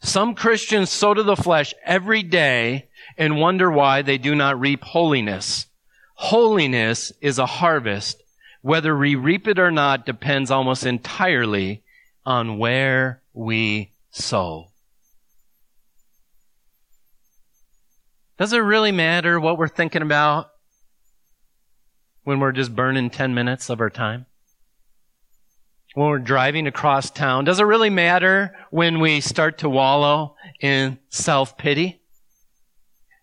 Some 0.00 0.34
Christians 0.34 0.90
sow 0.90 1.12
to 1.14 1.22
the 1.22 1.36
flesh 1.36 1.74
every 1.84 2.22
day 2.22 2.88
and 3.18 3.38
wonder 3.38 3.70
why 3.70 4.02
they 4.02 4.16
do 4.16 4.34
not 4.34 4.58
reap 4.58 4.82
holiness. 4.82 5.67
Holiness 6.18 7.12
is 7.20 7.38
a 7.38 7.46
harvest. 7.46 8.20
Whether 8.60 8.96
we 8.96 9.14
reap 9.14 9.46
it 9.46 9.60
or 9.60 9.70
not 9.70 10.04
depends 10.04 10.50
almost 10.50 10.84
entirely 10.84 11.84
on 12.26 12.58
where 12.58 13.22
we 13.32 13.92
sow. 14.10 14.66
Does 18.36 18.52
it 18.52 18.58
really 18.58 18.90
matter 18.90 19.38
what 19.38 19.58
we're 19.58 19.68
thinking 19.68 20.02
about 20.02 20.50
when 22.24 22.40
we're 22.40 22.50
just 22.50 22.74
burning 22.74 23.10
10 23.10 23.32
minutes 23.32 23.70
of 23.70 23.80
our 23.80 23.88
time? 23.88 24.26
When 25.94 26.08
we're 26.08 26.18
driving 26.18 26.66
across 26.66 27.10
town? 27.10 27.44
Does 27.44 27.60
it 27.60 27.64
really 27.64 27.90
matter 27.90 28.56
when 28.70 28.98
we 28.98 29.20
start 29.20 29.58
to 29.58 29.68
wallow 29.68 30.34
in 30.60 30.98
self-pity? 31.10 32.00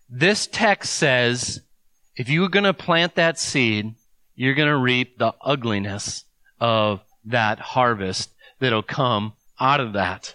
This 0.08 0.46
text 0.46 0.94
says, 0.94 1.60
if 2.16 2.28
you're 2.28 2.48
going 2.48 2.64
to 2.64 2.74
plant 2.74 3.14
that 3.16 3.38
seed, 3.38 3.94
you're 4.34 4.54
going 4.54 4.68
to 4.68 4.76
reap 4.76 5.18
the 5.18 5.34
ugliness 5.40 6.24
of 6.60 7.02
that 7.26 7.58
harvest 7.58 8.30
that'll 8.58 8.82
come 8.82 9.34
out 9.60 9.80
of 9.80 9.92
that. 9.94 10.34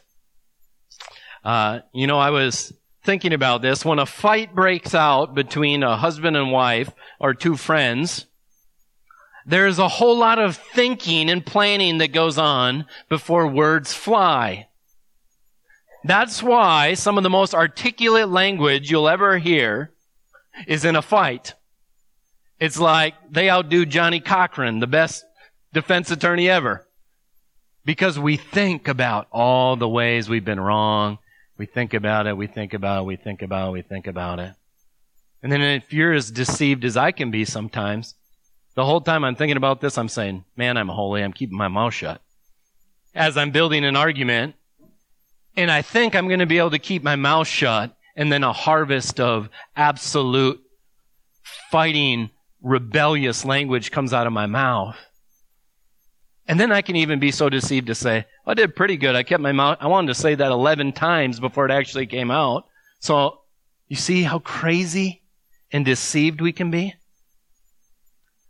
Uh, 1.44 1.80
you 1.94 2.06
know, 2.08 2.20
I 2.20 2.30
was 2.30 2.74
thinking 3.04 3.34
about 3.34 3.62
this. 3.62 3.84
When 3.84 4.00
a 4.00 4.06
fight 4.06 4.54
breaks 4.54 4.94
out 4.94 5.34
between 5.34 5.82
a 5.82 5.98
husband 5.98 6.38
and 6.38 6.52
wife 6.52 6.92
or 7.20 7.34
two 7.34 7.58
friends, 7.58 8.28
there's 9.46 9.80
a 9.80 9.88
whole 9.88 10.18
lot 10.18 10.38
of 10.38 10.58
thinking 10.58 11.30
and 11.30 11.44
planning 11.44 11.98
that 11.98 12.14
goes 12.14 12.38
on 12.38 12.86
before 13.10 13.48
words 13.48 13.94
fly. 13.94 14.68
That's 16.04 16.44
why 16.44 16.94
some 16.94 17.18
of 17.18 17.24
the 17.24 17.30
most 17.30 17.54
articulate 17.54 18.30
language 18.30 18.90
you'll 18.92 19.10
ever 19.10 19.38
hear 19.38 19.92
is 20.68 20.86
in 20.86 20.96
a 20.96 21.02
fight. 21.02 21.56
It's 22.62 22.80
like 22.80 23.16
they 23.32 23.50
outdo 23.50 23.86
Johnnie 23.88 24.20
Cochran, 24.20 24.80
the 24.80 24.88
best 24.88 25.26
defense 25.74 26.12
attorney 26.12 26.48
ever. 26.48 26.88
Because 27.84 28.20
we 28.20 28.38
think 28.38 28.88
about 28.88 29.28
all 29.32 29.76
the 29.76 29.90
ways 29.90 30.30
we've 30.30 30.46
been 30.46 30.60
wrong. 30.60 31.18
We 31.58 31.66
think 31.66 31.96
about 31.96 32.28
it, 32.28 32.38
we 32.38 32.46
think 32.46 32.76
about 32.76 33.02
it, 33.02 33.06
we 33.06 33.16
think 33.16 33.42
about 33.42 33.70
it, 33.70 33.72
we 33.72 33.82
think 33.82 34.06
about 34.06 34.40
it. 34.40 34.54
And 35.42 35.52
then 35.52 35.62
if 35.62 35.92
you're 35.92 36.14
as 36.14 36.30
deceived 36.30 36.86
as 36.86 36.96
I 36.96 37.12
can 37.12 37.32
be 37.32 37.46
sometimes, 37.46 38.14
the 38.76 38.86
whole 38.86 39.02
time 39.02 39.24
I'm 39.24 39.36
thinking 39.36 39.58
about 39.58 39.82
this, 39.82 39.98
I'm 39.98 40.08
saying, 40.08 40.46
man, 40.56 40.78
I'm 40.78 40.88
holy. 40.88 41.24
I'm 41.24 41.34
keeping 41.34 41.58
my 41.58 41.68
mouth 41.68 41.96
shut. 41.96 42.22
As 43.16 43.38
I'm 43.38 43.50
building 43.50 43.84
an 43.84 43.96
argument, 43.96 44.54
and 45.58 45.72
I 45.72 45.82
think 45.82 46.16
I'm 46.16 46.28
going 46.28 46.40
to 46.40 46.46
be 46.46 46.60
able 46.60 46.72
to 46.72 46.80
keep 46.80 47.02
my 47.02 47.16
mouth 47.16 47.48
shut, 47.48 47.96
and 48.16 48.32
then 48.32 48.44
a 48.44 48.54
harvest 48.54 49.20
of 49.20 49.50
absolute 49.76 50.62
fighting, 51.72 52.30
rebellious 52.62 53.44
language 53.46 53.92
comes 53.92 54.14
out 54.14 54.28
of 54.28 54.34
my 54.34 54.46
mouth. 54.46 54.98
And 56.48 56.60
then 56.60 56.72
I 56.72 56.82
can 56.82 56.96
even 56.96 57.20
be 57.20 57.32
so 57.32 57.50
deceived 57.50 57.88
to 57.88 57.96
say, 57.96 58.26
I 58.46 58.54
did 58.54 58.76
pretty 58.76 58.98
good. 58.98 59.16
I 59.16 59.24
kept 59.24 59.42
my 59.42 59.52
mouth. 59.52 59.78
I 59.80 59.88
wanted 59.88 60.08
to 60.08 60.16
say 60.16 60.36
that 60.36 60.52
11 60.52 60.94
times 60.94 61.40
before 61.40 61.66
it 61.66 61.72
actually 61.72 62.08
came 62.08 62.32
out. 62.32 62.66
So 63.00 63.40
you 63.88 63.96
see 63.96 64.24
how 64.24 64.40
crazy 64.40 65.22
and 65.72 65.86
deceived 65.86 66.42
we 66.42 66.52
can 66.52 66.72
be? 66.72 66.94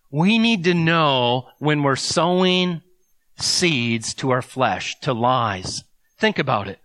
We 0.10 0.38
need 0.40 0.64
to 0.66 0.74
know 0.74 1.48
when 1.60 1.84
we're 1.84 1.96
sowing 1.96 2.82
seeds 3.38 4.14
to 4.16 4.32
our 4.32 4.42
flesh, 4.42 5.00
to 5.02 5.14
lies. 5.14 5.84
Think 6.20 6.40
about 6.40 6.68
it. 6.68 6.80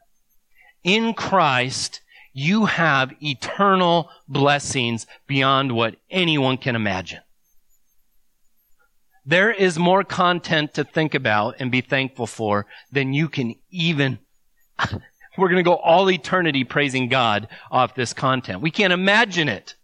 In 0.84 1.12
Christ, 1.14 2.00
you 2.36 2.66
have 2.66 3.14
eternal 3.22 4.10
blessings 4.28 5.06
beyond 5.26 5.72
what 5.72 5.96
anyone 6.10 6.58
can 6.58 6.76
imagine. 6.76 7.20
There 9.24 9.50
is 9.50 9.78
more 9.78 10.04
content 10.04 10.74
to 10.74 10.84
think 10.84 11.14
about 11.14 11.56
and 11.60 11.72
be 11.72 11.80
thankful 11.80 12.26
for 12.26 12.66
than 12.92 13.14
you 13.14 13.30
can 13.30 13.54
even. 13.70 14.18
We're 15.38 15.48
going 15.48 15.56
to 15.56 15.62
go 15.62 15.76
all 15.76 16.10
eternity 16.10 16.64
praising 16.64 17.08
God 17.08 17.48
off 17.70 17.94
this 17.94 18.12
content. 18.12 18.60
We 18.60 18.70
can't 18.70 18.92
imagine 18.92 19.48
it. 19.48 19.74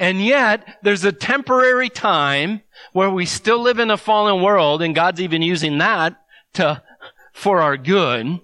And 0.00 0.24
yet, 0.24 0.78
there's 0.82 1.04
a 1.04 1.12
temporary 1.12 1.90
time 1.90 2.62
where 2.92 3.10
we 3.10 3.24
still 3.24 3.60
live 3.60 3.78
in 3.78 3.90
a 3.90 3.96
fallen 3.96 4.42
world, 4.42 4.82
and 4.82 4.96
God's 4.96 5.20
even 5.20 5.42
using 5.42 5.78
that 5.78 6.20
to, 6.54 6.82
for 7.32 7.60
our 7.60 7.76
good. 7.76 8.40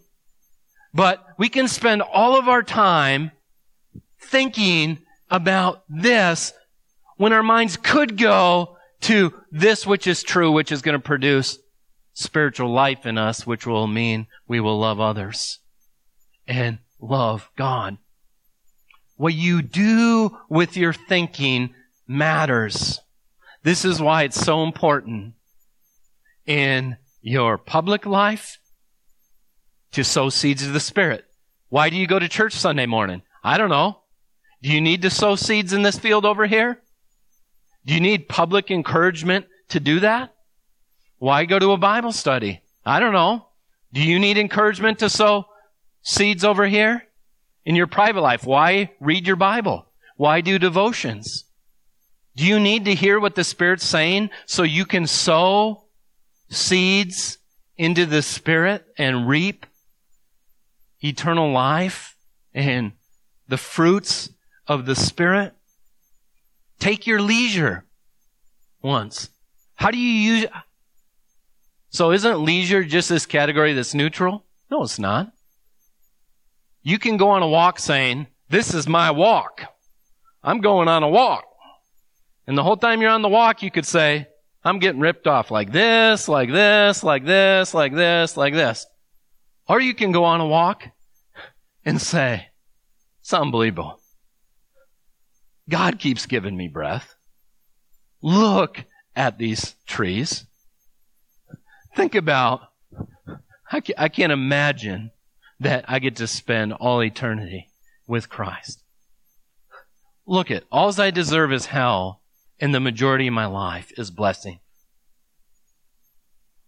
But 0.95 1.27
we 1.37 1.49
can 1.49 1.67
spend 1.67 2.01
all 2.01 2.39
of 2.39 2.49
our 2.49 2.63
time 2.63 3.33
thinking 4.19 4.99
about 5.31 5.85
this 5.89 6.53
when 7.17 7.33
our 7.33 7.43
minds 7.43 7.77
could 7.77 8.17
go 8.17 8.77
to 9.03 9.33
this 9.51 9.87
which 9.87 10.07
is 10.07 10.23
true, 10.23 10.51
which 10.51 10.73
is 10.73 10.83
going 10.83 10.95
to 10.95 11.03
produce 11.03 11.59
spiritual 12.13 12.73
life 12.73 13.07
in 13.07 13.19
us, 13.19 13.47
which 13.47 13.67
will 13.67 13.87
mean 13.87 14.27
we 14.49 14.61
will 14.61 14.79
love 14.79 15.01
others 15.01 15.61
and 16.47 16.79
love 17.01 17.51
God. 17.57 17.99
What 19.17 19.35
you 19.35 19.63
do 19.63 20.37
with 20.49 20.77
your 20.77 20.93
thinking 20.93 21.75
matters. 22.07 23.01
This 23.63 23.85
is 23.85 24.01
why 24.01 24.25
it's 24.25 24.41
so 24.41 24.63
important 24.63 25.35
in 26.47 26.97
your 27.21 27.59
public 27.59 28.07
life 28.07 28.59
to 29.93 30.05
sow 30.05 30.29
seeds 30.29 30.65
of 30.67 30.73
the 30.73 30.81
Spirit. 30.81 31.25
Why 31.69 31.91
do 31.91 31.97
you 31.97 32.07
go 32.07 32.19
to 32.19 32.29
church 32.29 32.53
Sunday 32.53 32.87
morning? 32.87 33.23
I 33.43 33.59
don't 33.59 33.71
know. 33.71 34.01
Do 34.63 34.71
you 34.71 34.81
need 34.81 35.03
to 35.03 35.11
sow 35.11 35.37
seeds 35.37 35.73
in 35.73 35.83
this 35.83 35.99
field 35.99 36.25
over 36.25 36.47
here? 36.47 36.81
Do 37.85 37.95
you 37.95 38.01
need 38.01 38.29
public 38.29 38.71
encouragement 38.71 39.47
to 39.69 39.81
do 39.81 40.01
that? 40.01 40.35
Why 41.19 41.45
go 41.45 41.59
to 41.59 41.73
a 41.73 41.77
Bible 41.77 42.13
study? 42.13 42.63
I 42.85 43.01
don't 43.01 43.13
know. 43.13 43.47
Do 43.93 44.03
you 44.03 44.19
need 44.19 44.39
encouragement 44.39 44.99
to 44.99 45.09
sow 45.09 45.47
seeds 46.03 46.45
over 46.45 46.67
here? 46.67 47.05
In 47.65 47.75
your 47.75 47.87
private 47.87 48.21
life, 48.21 48.45
why 48.45 48.93
read 49.01 49.27
your 49.27 49.37
Bible? 49.37 49.87
Why 50.17 50.41
do 50.41 50.59
devotions? 50.59 51.45
Do 52.37 52.45
you 52.45 52.61
need 52.61 52.85
to 52.85 52.95
hear 52.95 53.19
what 53.19 53.35
the 53.35 53.45
Spirit's 53.45 53.87
saying 53.87 54.31
so 54.47 54.63
you 54.63 54.85
can 54.85 55.07
sow 55.07 55.85
seeds 56.49 57.39
into 57.77 58.07
the 58.07 58.23
Spirit 58.23 58.85
and 58.99 59.27
reap 59.27 59.67
eternal 61.03 61.51
life 61.51 62.17
and 62.55 62.93
the 63.49 63.57
fruits 63.57 64.31
of 64.67 64.87
the 64.87 64.95
Spirit? 64.95 65.55
Take 66.79 67.07
your 67.07 67.21
leisure 67.21 67.85
once. 68.83 69.31
How 69.75 69.91
do 69.91 69.99
you 69.99 70.11
use 70.11 70.47
So 71.91 72.13
isn't 72.13 72.45
leisure 72.45 72.85
just 72.85 73.09
this 73.09 73.27
category 73.27 73.73
that's 73.73 73.95
neutral? 73.95 74.45
No, 74.71 74.83
it's 74.83 74.99
not. 74.99 75.33
You 76.83 76.99
can 76.99 77.17
go 77.17 77.31
on 77.31 77.43
a 77.43 77.49
walk 77.49 77.79
saying, 77.79 78.27
this 78.49 78.75
is 78.75 78.87
my 78.87 79.11
walk. 79.11 79.63
I'm 80.43 80.61
going 80.61 80.89
on 80.89 81.03
a 81.03 81.09
walk. 81.09 81.45
And 82.47 82.57
the 82.57 82.63
whole 82.63 82.77
time 82.77 83.01
you're 83.01 83.11
on 83.11 83.23
the 83.23 83.29
walk, 83.29 83.63
you 83.63 83.71
could 83.71 83.87
say, 83.87 84.29
I'm 84.63 84.79
getting 84.79 85.01
ripped 85.01 85.27
off 85.27 85.51
like 85.51 85.73
this, 85.73 86.29
like 86.29 86.51
this, 86.51 87.03
like 87.03 87.25
this, 87.25 87.75
like 87.75 87.95
this, 87.95 88.37
like 88.37 88.55
this. 88.55 88.87
Or 89.69 89.81
you 89.81 89.95
can 89.95 90.13
go 90.13 90.25
on 90.25 90.41
a 90.41 90.47
walk 90.47 90.85
and 91.85 92.01
say, 92.01 92.49
it's 93.21 93.33
unbelievable. 93.33 94.01
God 95.69 95.99
keeps 95.99 96.27
giving 96.27 96.57
me 96.57 96.69
breath. 96.69 97.15
Look 98.23 98.85
at 99.15 99.39
these 99.39 99.75
trees. 99.87 100.45
Think 101.95 102.15
about, 102.15 102.61
I 103.71 104.09
can't 104.09 104.33
imagine 104.33 105.11
that 105.61 105.85
I 105.89 105.99
get 105.99 106.17
to 106.17 106.27
spend 106.27 106.73
all 106.75 107.03
eternity 107.03 107.69
with 108.07 108.29
Christ. 108.29 108.83
Look 110.27 110.51
at, 110.51 110.65
all 110.71 111.01
I 111.01 111.11
deserve 111.11 111.53
is 111.53 111.67
hell, 111.67 112.21
and 112.61 112.75
the 112.75 112.81
majority 112.81 113.27
of 113.27 113.35
my 113.35 113.47
life 113.47 113.93
is 113.97 114.11
blessing. 114.11 114.61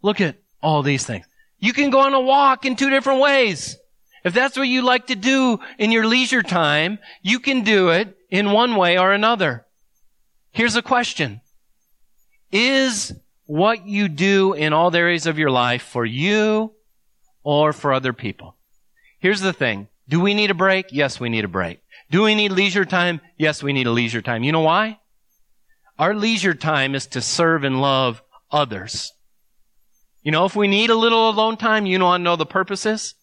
Look 0.02 0.20
at 0.20 0.36
all 0.62 0.82
these 0.82 1.04
things. 1.04 1.26
You 1.58 1.72
can 1.72 1.90
go 1.90 2.00
on 2.00 2.14
a 2.14 2.20
walk 2.20 2.64
in 2.64 2.76
two 2.76 2.90
different 2.90 3.20
ways. 3.20 3.76
If 4.24 4.32
that's 4.34 4.56
what 4.56 4.68
you 4.68 4.82
like 4.82 5.08
to 5.08 5.16
do 5.16 5.58
in 5.78 5.92
your 5.92 6.06
leisure 6.06 6.42
time, 6.42 6.98
you 7.22 7.40
can 7.40 7.62
do 7.62 7.90
it 7.90 8.16
in 8.30 8.52
one 8.52 8.76
way 8.76 8.98
or 8.98 9.12
another. 9.12 9.66
Here's 10.52 10.76
a 10.76 10.82
question. 10.82 11.40
Is 12.50 13.12
what 13.46 13.86
you 13.86 14.08
do 14.08 14.52
in 14.52 14.72
all 14.72 14.90
the 14.90 14.98
areas 14.98 15.26
of 15.26 15.38
your 15.38 15.50
life 15.50 15.82
for 15.82 16.04
you 16.04 16.72
or 17.42 17.72
for 17.72 17.92
other 17.92 18.12
people? 18.12 18.56
Here's 19.20 19.40
the 19.40 19.52
thing. 19.52 19.88
Do 20.08 20.20
we 20.20 20.34
need 20.34 20.50
a 20.50 20.54
break? 20.54 20.86
Yes, 20.90 21.20
we 21.20 21.28
need 21.28 21.44
a 21.44 21.48
break. 21.48 21.80
Do 22.10 22.22
we 22.22 22.34
need 22.34 22.52
leisure 22.52 22.84
time? 22.84 23.20
Yes, 23.36 23.62
we 23.62 23.72
need 23.72 23.86
a 23.86 23.92
leisure 23.92 24.22
time. 24.22 24.42
You 24.42 24.52
know 24.52 24.60
why? 24.60 24.98
Our 25.98 26.14
leisure 26.14 26.54
time 26.54 26.94
is 26.94 27.06
to 27.08 27.20
serve 27.20 27.64
and 27.64 27.80
love 27.80 28.22
others. 28.50 29.12
You 30.22 30.32
know, 30.32 30.44
if 30.46 30.56
we 30.56 30.68
need 30.68 30.90
a 30.90 30.94
little 30.94 31.28
alone 31.28 31.56
time, 31.56 31.86
you 31.86 31.98
know, 31.98 32.08
I 32.08 32.16
know 32.16 32.36
the 32.36 32.46
purpose 32.46 32.86
is? 32.86 33.14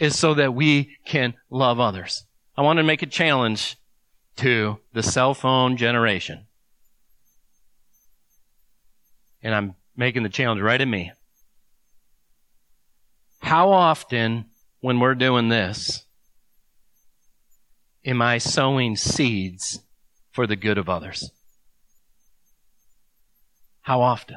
is 0.00 0.18
so 0.18 0.34
that 0.34 0.54
we 0.54 0.96
can 1.04 1.34
love 1.50 1.78
others. 1.78 2.24
I 2.56 2.62
want 2.62 2.78
to 2.78 2.82
make 2.82 3.02
a 3.02 3.06
challenge 3.06 3.76
to 4.36 4.78
the 4.92 5.02
cell 5.02 5.34
phone 5.34 5.76
generation. 5.76 6.46
And 9.42 9.54
I'm 9.54 9.74
making 9.96 10.22
the 10.22 10.28
challenge 10.28 10.60
right 10.60 10.80
at 10.80 10.88
me. 10.88 11.12
How 13.40 13.70
often, 13.70 14.46
when 14.80 15.00
we're 15.00 15.14
doing 15.14 15.48
this, 15.48 16.04
am 18.04 18.22
I 18.22 18.38
sowing 18.38 18.96
seeds 18.96 19.80
for 20.30 20.46
the 20.46 20.56
good 20.56 20.78
of 20.78 20.88
others? 20.88 21.30
How 23.82 24.02
often? 24.02 24.36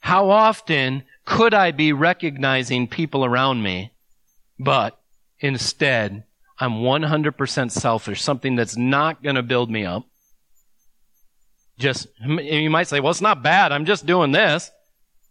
How 0.00 0.30
often 0.30 1.04
could 1.24 1.52
I 1.52 1.72
be 1.72 1.92
recognizing 1.92 2.88
people 2.88 3.24
around 3.24 3.62
me, 3.62 3.92
but 4.58 4.98
instead 5.38 6.24
I'm 6.60 6.74
100% 6.74 7.70
selfish, 7.70 8.22
something 8.22 8.54
that's 8.54 8.76
not 8.76 9.22
going 9.22 9.36
to 9.36 9.42
build 9.42 9.70
me 9.70 9.86
up? 9.86 10.04
Just, 11.78 12.06
you 12.22 12.68
might 12.68 12.86
say, 12.86 13.00
well, 13.00 13.10
it's 13.10 13.22
not 13.22 13.42
bad. 13.42 13.72
I'm 13.72 13.86
just 13.86 14.04
doing 14.04 14.30
this. 14.30 14.70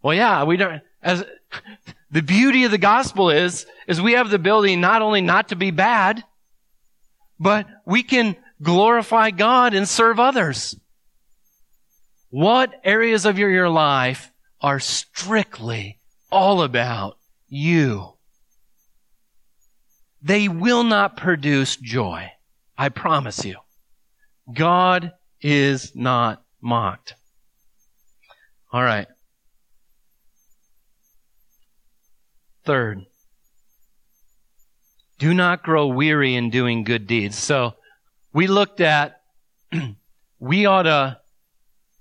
Well, 0.02 0.14
yeah, 0.14 0.42
we 0.42 0.56
don't, 0.56 0.82
as, 1.00 1.24
the 2.10 2.22
beauty 2.22 2.64
of 2.64 2.72
the 2.72 2.78
gospel 2.78 3.30
is, 3.30 3.64
is 3.86 4.02
we 4.02 4.14
have 4.14 4.30
the 4.30 4.36
ability 4.36 4.74
not 4.74 5.02
only 5.02 5.20
not 5.20 5.50
to 5.50 5.56
be 5.56 5.70
bad, 5.70 6.24
but 7.38 7.66
we 7.86 8.02
can 8.02 8.34
glorify 8.60 9.30
God 9.30 9.72
and 9.72 9.88
serve 9.88 10.18
others. 10.18 10.74
What 12.30 12.72
areas 12.82 13.24
of 13.24 13.38
your, 13.38 13.50
your 13.50 13.68
life 13.68 14.32
are 14.60 14.80
strictly 14.80 15.98
all 16.30 16.62
about 16.62 17.18
you? 17.48 18.14
They 20.22 20.48
will 20.48 20.84
not 20.84 21.16
produce 21.16 21.76
joy. 21.76 22.30
I 22.76 22.88
promise 22.88 23.44
you. 23.44 23.56
God 24.52 25.12
is 25.40 25.94
not 25.94 26.42
mocked. 26.60 27.14
All 28.72 28.82
right. 28.82 29.06
Third, 32.64 33.04
do 35.18 35.34
not 35.34 35.62
grow 35.62 35.86
weary 35.86 36.34
in 36.34 36.50
doing 36.50 36.84
good 36.84 37.06
deeds. 37.06 37.36
So 37.38 37.74
we 38.32 38.46
looked 38.46 38.80
at 38.80 39.22
we 40.38 40.66
ought 40.66 40.84
to 40.84 41.18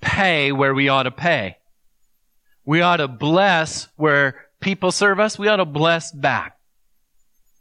pay 0.02 0.52
where 0.52 0.74
we 0.74 0.90
ought 0.90 1.04
to 1.04 1.12
pay. 1.12 1.58
We 2.66 2.82
ought 2.82 2.98
to 2.98 3.08
bless 3.08 3.88
where 3.96 4.46
people 4.60 4.92
serve 4.92 5.20
us. 5.20 5.40
We 5.40 5.48
ought 5.48 5.58
to 5.58 5.66
bless 5.66 6.12
back. 6.12 6.59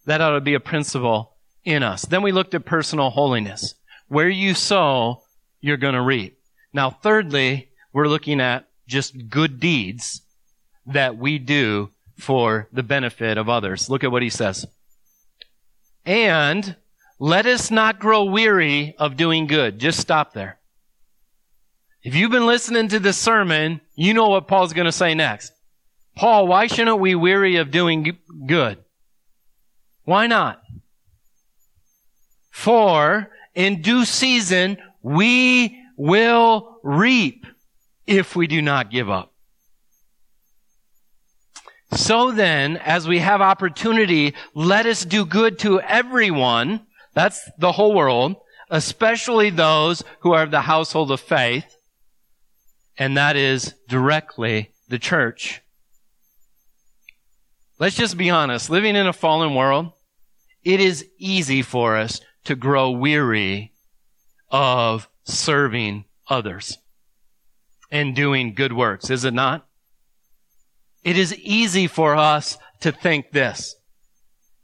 That 0.09 0.23
ought 0.23 0.31
to 0.31 0.41
be 0.41 0.55
a 0.55 0.61
principle 0.61 1.37
in 1.67 1.83
us. 1.83 2.01
Then 2.07 2.23
we 2.23 2.33
looked 2.33 2.55
at 2.55 2.65
personal 2.65 3.11
holiness. 3.11 3.75
Where 4.09 4.31
you 4.31 4.55
sow, 4.55 5.23
you're 5.61 5.77
going 5.77 5.97
to 5.97 6.01
reap. 6.01 6.39
Now, 6.73 6.89
thirdly, 6.89 7.69
we're 7.93 8.09
looking 8.09 8.41
at 8.41 8.67
just 8.87 9.29
good 9.29 9.61
deeds 9.61 10.23
that 10.87 11.19
we 11.19 11.39
do 11.39 11.91
for 12.17 12.69
the 12.73 12.83
benefit 12.83 13.37
of 13.37 13.51
others. 13.51 13.91
Look 13.91 14.03
at 14.03 14.11
what 14.11 14.23
he 14.23 14.31
says. 14.31 14.65
And 16.07 16.77
let 17.19 17.45
us 17.45 17.71
not 17.71 17.99
grow 17.99 18.25
weary 18.25 18.95
of 18.99 19.19
doing 19.19 19.47
good. 19.47 19.79
Just 19.79 20.01
stop 20.01 20.33
there. 20.33 20.59
If 22.03 22.15
you've 22.15 22.31
been 22.31 22.47
listening 22.47 22.89
to 22.89 22.99
this 22.99 23.19
sermon, 23.19 23.83
you 23.95 24.15
know 24.15 24.31
what 24.31 24.49
Paul's 24.49 24.73
going 24.73 24.87
to 24.87 24.91
say 24.93 25.13
next. 25.13 25.53
Paul, 26.17 26.47
why 26.47 26.67
shouldn't 26.67 26.99
we 26.99 27.15
weary 27.15 27.57
of 27.57 27.71
doing 27.71 28.17
good? 28.47 28.79
Why 30.09 30.27
not? 30.27 30.63
For 32.51 33.29
in 33.55 33.83
due 33.83 34.07
season 34.07 34.79
we 35.03 35.79
will 35.99 36.81
reap 36.83 37.45
if 38.07 38.35
we 38.35 38.47
do 38.47 38.63
not 38.63 38.91
give 38.91 39.11
up. 39.11 39.35
So 41.93 42.33
then, 42.33 42.79
as 42.79 43.07
we 43.07 43.19
have 43.19 43.43
opportunity, 43.43 44.33
let 44.55 44.87
us 44.87 45.05
do 45.05 45.27
good 45.27 45.59
to 45.59 45.79
everyone. 45.83 46.87
That's 47.13 47.47
the 47.59 47.73
whole 47.73 47.95
world, 47.95 48.37
especially 48.71 49.51
those 49.51 50.03
who 50.21 50.33
are 50.33 50.45
of 50.45 50.51
the 50.51 50.63
household 50.63 51.11
of 51.11 51.21
faith. 51.21 51.67
And 52.97 53.19
that 53.19 53.37
is 53.37 53.75
directly 53.91 54.71
the 54.89 54.99
church. 54.99 55.61
Let's 57.79 57.97
just 57.97 58.17
be 58.17 58.31
honest. 58.31 58.71
Living 58.71 58.97
in 58.97 59.07
a 59.07 59.13
fallen 59.13 59.55
world, 59.55 59.93
it 60.69 60.81
is 60.81 61.03
easy 61.17 61.63
for 61.63 61.97
us 61.97 62.21
to 62.45 62.55
grow 62.55 62.91
weary 62.91 63.73
of 64.51 65.09
serving 65.25 66.05
others 66.29 66.77
and 67.91 68.15
doing 68.15 68.53
good 68.53 68.75
works, 68.75 69.09
is 69.09 69.25
it 69.25 69.33
not? 69.33 69.67
It 71.03 71.17
is 71.17 71.35
easy 71.37 71.87
for 71.87 72.15
us 72.15 72.59
to 72.81 72.93
think 72.93 73.31
this. 73.31 73.77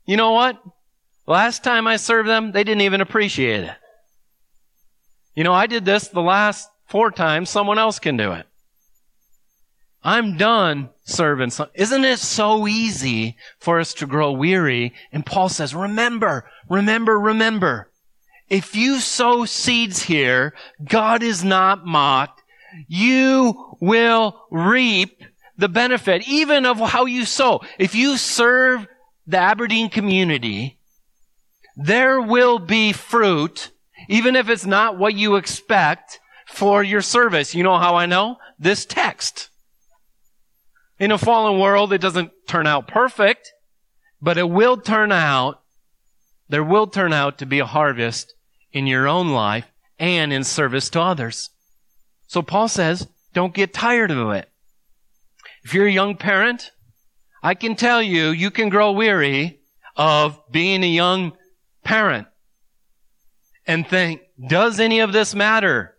You 0.04 0.18
know 0.18 0.32
what? 0.32 0.62
Last 1.26 1.64
time 1.64 1.86
I 1.86 1.96
served 1.96 2.28
them, 2.28 2.52
they 2.52 2.64
didn't 2.64 2.82
even 2.82 3.00
appreciate 3.00 3.64
it. 3.64 3.76
You 5.34 5.42
know, 5.42 5.54
I 5.54 5.66
did 5.66 5.86
this 5.86 6.08
the 6.08 6.20
last 6.20 6.68
four 6.86 7.12
times, 7.12 7.48
someone 7.48 7.78
else 7.78 7.98
can 7.98 8.18
do 8.18 8.32
it. 8.32 8.46
I'm 10.04 10.36
done 10.36 10.90
serving. 11.04 11.50
Isn't 11.74 12.04
it 12.04 12.18
so 12.18 12.68
easy 12.68 13.36
for 13.58 13.80
us 13.80 13.94
to 13.94 14.06
grow 14.06 14.32
weary? 14.32 14.92
And 15.12 15.24
Paul 15.24 15.48
says, 15.48 15.74
remember, 15.74 16.44
remember, 16.68 17.18
remember. 17.18 17.90
If 18.50 18.76
you 18.76 19.00
sow 19.00 19.46
seeds 19.46 20.02
here, 20.02 20.52
God 20.84 21.22
is 21.22 21.42
not 21.42 21.86
mocked. 21.86 22.42
You 22.86 23.76
will 23.80 24.42
reap 24.50 25.22
the 25.56 25.68
benefit, 25.68 26.28
even 26.28 26.66
of 26.66 26.78
how 26.78 27.06
you 27.06 27.24
sow. 27.24 27.62
If 27.78 27.94
you 27.94 28.18
serve 28.18 28.86
the 29.26 29.38
Aberdeen 29.38 29.88
community, 29.88 30.78
there 31.76 32.20
will 32.20 32.58
be 32.58 32.92
fruit, 32.92 33.70
even 34.08 34.36
if 34.36 34.50
it's 34.50 34.66
not 34.66 34.98
what 34.98 35.14
you 35.14 35.36
expect 35.36 36.20
for 36.46 36.82
your 36.82 37.00
service. 37.00 37.54
You 37.54 37.62
know 37.62 37.78
how 37.78 37.94
I 37.94 38.04
know? 38.04 38.36
This 38.58 38.84
text. 38.84 39.48
In 40.98 41.10
a 41.10 41.18
fallen 41.18 41.58
world, 41.58 41.92
it 41.92 42.00
doesn't 42.00 42.30
turn 42.46 42.66
out 42.66 42.86
perfect, 42.86 43.52
but 44.20 44.38
it 44.38 44.48
will 44.48 44.76
turn 44.76 45.10
out, 45.10 45.60
there 46.48 46.64
will 46.64 46.86
turn 46.86 47.12
out 47.12 47.38
to 47.38 47.46
be 47.46 47.58
a 47.58 47.66
harvest 47.66 48.34
in 48.72 48.86
your 48.86 49.08
own 49.08 49.32
life 49.32 49.70
and 49.98 50.32
in 50.32 50.44
service 50.44 50.90
to 50.90 51.00
others. 51.00 51.50
So 52.26 52.42
Paul 52.42 52.68
says, 52.68 53.08
don't 53.32 53.54
get 53.54 53.72
tired 53.72 54.10
of 54.10 54.30
it. 54.30 54.48
If 55.64 55.74
you're 55.74 55.86
a 55.86 55.92
young 55.92 56.16
parent, 56.16 56.70
I 57.42 57.54
can 57.54 57.74
tell 57.74 58.02
you, 58.02 58.28
you 58.30 58.50
can 58.50 58.68
grow 58.68 58.92
weary 58.92 59.60
of 59.96 60.40
being 60.50 60.82
a 60.84 60.88
young 60.88 61.32
parent 61.82 62.26
and 63.66 63.86
think, 63.86 64.22
does 64.48 64.80
any 64.80 65.00
of 65.00 65.12
this 65.12 65.34
matter? 65.34 65.96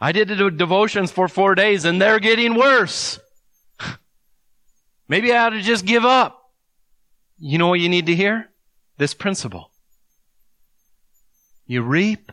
I 0.00 0.12
did 0.12 0.28
the 0.28 0.50
devotions 0.50 1.10
for 1.10 1.28
four 1.28 1.54
days 1.54 1.84
and 1.84 2.00
they're 2.00 2.18
getting 2.18 2.54
worse. 2.54 3.18
Maybe 5.08 5.32
I 5.32 5.44
ought 5.44 5.50
to 5.50 5.60
just 5.60 5.84
give 5.84 6.04
up. 6.04 6.40
You 7.38 7.58
know 7.58 7.68
what 7.68 7.80
you 7.80 7.88
need 7.88 8.06
to 8.06 8.14
hear? 8.14 8.48
This 8.96 9.14
principle. 9.14 9.70
You 11.66 11.82
reap 11.82 12.30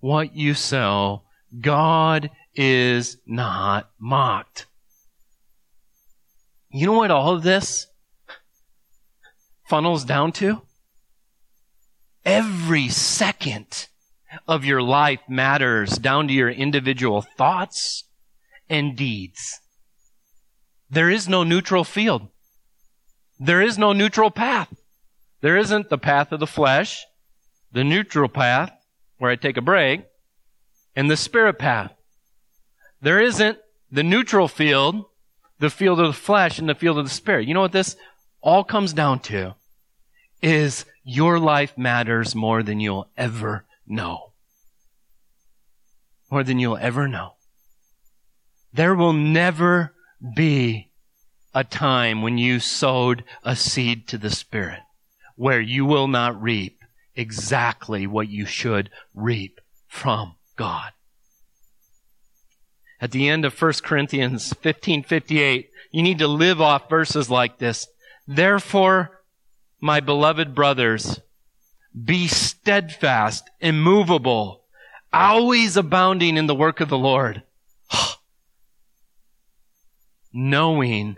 what 0.00 0.36
you 0.36 0.54
sow. 0.54 1.22
God 1.60 2.30
is 2.54 3.18
not 3.26 3.90
mocked. 3.98 4.66
You 6.70 6.86
know 6.86 6.92
what 6.92 7.10
all 7.10 7.34
of 7.34 7.42
this 7.42 7.86
funnels 9.68 10.04
down 10.04 10.32
to? 10.32 10.62
Every 12.24 12.88
second 12.88 13.88
of 14.46 14.64
your 14.64 14.82
life 14.82 15.20
matters 15.28 15.98
down 15.98 16.28
to 16.28 16.32
your 16.32 16.50
individual 16.50 17.22
thoughts 17.22 18.04
and 18.68 18.96
deeds. 18.96 19.61
There 20.92 21.08
is 21.08 21.26
no 21.26 21.42
neutral 21.42 21.84
field. 21.84 22.28
There 23.40 23.62
is 23.62 23.78
no 23.78 23.94
neutral 23.94 24.30
path. 24.30 24.68
There 25.40 25.56
isn't 25.56 25.88
the 25.88 25.96
path 25.96 26.32
of 26.32 26.38
the 26.38 26.46
flesh, 26.46 27.06
the 27.72 27.82
neutral 27.82 28.28
path, 28.28 28.70
where 29.16 29.30
I 29.30 29.36
take 29.36 29.56
a 29.56 29.62
break, 29.62 30.04
and 30.94 31.10
the 31.10 31.16
spirit 31.16 31.58
path. 31.58 31.94
There 33.00 33.22
isn't 33.22 33.56
the 33.90 34.02
neutral 34.02 34.48
field, 34.48 35.06
the 35.60 35.70
field 35.70 35.98
of 35.98 36.08
the 36.08 36.12
flesh, 36.12 36.58
and 36.58 36.68
the 36.68 36.74
field 36.74 36.98
of 36.98 37.06
the 37.06 37.10
spirit. 37.10 37.48
You 37.48 37.54
know 37.54 37.62
what 37.62 37.72
this 37.72 37.96
all 38.42 38.62
comes 38.62 38.92
down 38.92 39.20
to? 39.20 39.54
Is 40.42 40.84
your 41.04 41.38
life 41.38 41.78
matters 41.78 42.34
more 42.34 42.62
than 42.62 42.80
you'll 42.80 43.08
ever 43.16 43.64
know. 43.86 44.34
More 46.30 46.44
than 46.44 46.58
you'll 46.58 46.76
ever 46.76 47.08
know. 47.08 47.32
There 48.74 48.94
will 48.94 49.14
never 49.14 49.94
be 50.34 50.90
a 51.54 51.64
time 51.64 52.22
when 52.22 52.38
you 52.38 52.60
sowed 52.60 53.24
a 53.42 53.56
seed 53.56 54.08
to 54.08 54.18
the 54.18 54.30
Spirit 54.30 54.80
where 55.36 55.60
you 55.60 55.84
will 55.84 56.08
not 56.08 56.40
reap 56.40 56.78
exactly 57.14 58.06
what 58.06 58.28
you 58.28 58.46
should 58.46 58.90
reap 59.14 59.60
from 59.88 60.34
God. 60.56 60.92
At 63.00 63.10
the 63.10 63.28
end 63.28 63.44
of 63.44 63.60
1 63.60 63.82
Corinthians 63.82 64.52
15:58, 64.62 65.68
you 65.90 66.02
need 66.02 66.18
to 66.18 66.28
live 66.28 66.60
off 66.60 66.88
verses 66.88 67.28
like 67.28 67.58
this. 67.58 67.88
Therefore, 68.26 69.22
my 69.80 69.98
beloved 69.98 70.54
brothers, 70.54 71.20
be 72.04 72.28
steadfast, 72.28 73.50
immovable, 73.60 74.64
always 75.12 75.76
abounding 75.76 76.36
in 76.36 76.46
the 76.46 76.54
work 76.54 76.80
of 76.80 76.88
the 76.88 76.96
Lord, 76.96 77.42
knowing 80.32 81.16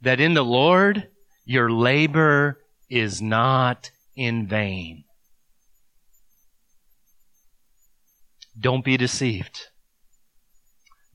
that 0.00 0.20
in 0.20 0.34
the 0.34 0.44
Lord 0.44 1.08
your 1.44 1.70
labor 1.70 2.60
is 2.90 3.20
not 3.22 3.90
in 4.16 4.46
vain. 4.46 5.04
Don't 8.58 8.84
be 8.84 8.96
deceived. 8.96 9.68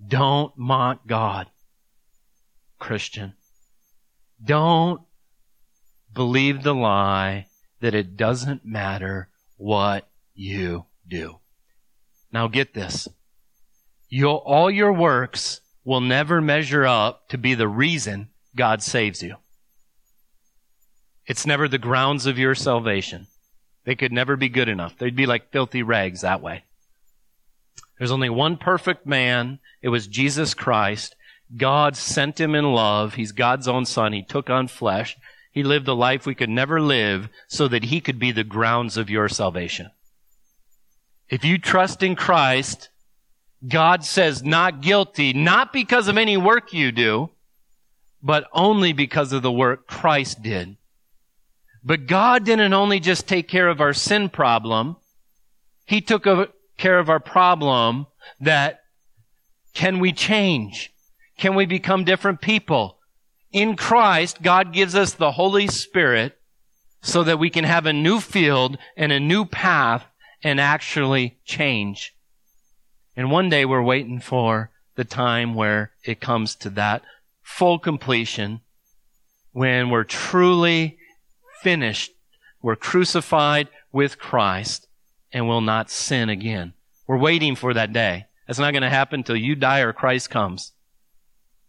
Don't 0.05 0.57
mock 0.57 1.05
God, 1.07 1.47
Christian. 2.79 3.33
Don't 4.43 5.01
believe 6.13 6.63
the 6.63 6.75
lie 6.75 7.47
that 7.81 7.93
it 7.93 8.15
doesn't 8.15 8.65
matter 8.65 9.29
what 9.57 10.09
you 10.33 10.85
do. 11.07 11.39
Now 12.31 12.47
get 12.47 12.73
this. 12.73 13.07
You'll, 14.09 14.41
all 14.45 14.69
your 14.69 14.93
works 14.93 15.61
will 15.85 16.01
never 16.01 16.41
measure 16.41 16.85
up 16.85 17.27
to 17.29 17.37
be 17.37 17.55
the 17.55 17.67
reason 17.67 18.29
God 18.55 18.81
saves 18.81 19.21
you. 19.21 19.35
It's 21.25 21.45
never 21.45 21.67
the 21.67 21.77
grounds 21.77 22.25
of 22.25 22.37
your 22.37 22.55
salvation. 22.55 23.27
They 23.85 23.95
could 23.95 24.11
never 24.11 24.35
be 24.35 24.49
good 24.49 24.69
enough. 24.69 24.97
They'd 24.97 25.15
be 25.15 25.25
like 25.25 25.51
filthy 25.51 25.83
rags 25.83 26.21
that 26.21 26.41
way. 26.41 26.63
There's 27.97 28.11
only 28.11 28.29
one 28.29 28.57
perfect 28.57 29.05
man. 29.05 29.59
It 29.81 29.89
was 29.89 30.07
Jesus 30.07 30.53
Christ. 30.53 31.15
God 31.55 31.95
sent 31.95 32.39
him 32.39 32.55
in 32.55 32.73
love. 32.73 33.13
He's 33.13 33.31
God's 33.31 33.67
own 33.67 33.85
son. 33.85 34.13
He 34.13 34.23
took 34.23 34.49
on 34.49 34.67
flesh. 34.67 35.17
He 35.51 35.63
lived 35.63 35.87
a 35.87 35.93
life 35.93 36.25
we 36.25 36.35
could 36.35 36.49
never 36.49 36.81
live 36.81 37.29
so 37.47 37.67
that 37.67 37.85
he 37.85 38.01
could 38.01 38.17
be 38.17 38.31
the 38.31 38.43
grounds 38.43 38.97
of 38.97 39.09
your 39.09 39.29
salvation. 39.29 39.91
If 41.29 41.45
you 41.45 41.57
trust 41.57 42.01
in 42.03 42.15
Christ, 42.15 42.89
God 43.67 44.03
says 44.03 44.43
not 44.43 44.81
guilty, 44.81 45.33
not 45.33 45.71
because 45.71 46.07
of 46.07 46.17
any 46.17 46.37
work 46.37 46.73
you 46.73 46.91
do, 46.91 47.29
but 48.21 48.47
only 48.53 48.93
because 48.93 49.33
of 49.33 49.41
the 49.41 49.51
work 49.51 49.87
Christ 49.87 50.41
did. 50.41 50.77
But 51.83 52.07
God 52.07 52.45
didn't 52.45 52.73
only 52.73 52.99
just 52.99 53.27
take 53.27 53.47
care 53.47 53.67
of 53.67 53.81
our 53.81 53.93
sin 53.93 54.29
problem. 54.29 54.95
He 55.85 56.01
took 56.01 56.25
care 56.77 56.99
of 56.99 57.09
our 57.09 57.19
problem 57.19 58.07
that 58.39 58.81
can 59.73 59.99
we 59.99 60.13
change? 60.13 60.93
Can 61.37 61.55
we 61.55 61.65
become 61.65 62.03
different 62.03 62.41
people? 62.41 62.97
In 63.51 63.75
Christ, 63.75 64.41
God 64.41 64.73
gives 64.73 64.95
us 64.95 65.13
the 65.13 65.31
Holy 65.31 65.67
Spirit 65.67 66.37
so 67.01 67.23
that 67.23 67.39
we 67.39 67.49
can 67.49 67.65
have 67.65 67.85
a 67.85 67.93
new 67.93 68.19
field 68.19 68.77
and 68.95 69.11
a 69.11 69.19
new 69.19 69.45
path 69.45 70.05
and 70.41 70.59
actually 70.59 71.37
change. 71.43 72.15
And 73.15 73.31
one 73.31 73.49
day 73.49 73.65
we're 73.65 73.81
waiting 73.81 74.19
for 74.19 74.71
the 74.95 75.03
time 75.03 75.53
where 75.53 75.91
it 76.03 76.19
comes 76.19 76.55
to 76.55 76.69
that 76.71 77.03
full 77.41 77.79
completion 77.79 78.61
when 79.51 79.89
we're 79.89 80.03
truly 80.03 80.97
finished. 81.61 82.11
We're 82.61 82.75
crucified 82.75 83.69
with 83.91 84.17
Christ 84.17 84.87
and 85.31 85.47
will 85.47 85.61
not 85.61 85.89
sin 85.89 86.29
again. 86.29 86.73
We're 87.07 87.17
waiting 87.17 87.55
for 87.55 87.73
that 87.73 87.93
day. 87.93 88.25
That's 88.47 88.59
not 88.59 88.71
going 88.71 88.83
to 88.83 88.89
happen 88.89 89.21
until 89.21 89.35
you 89.35 89.55
die 89.55 89.79
or 89.79 89.93
Christ 89.93 90.29
comes. 90.29 90.71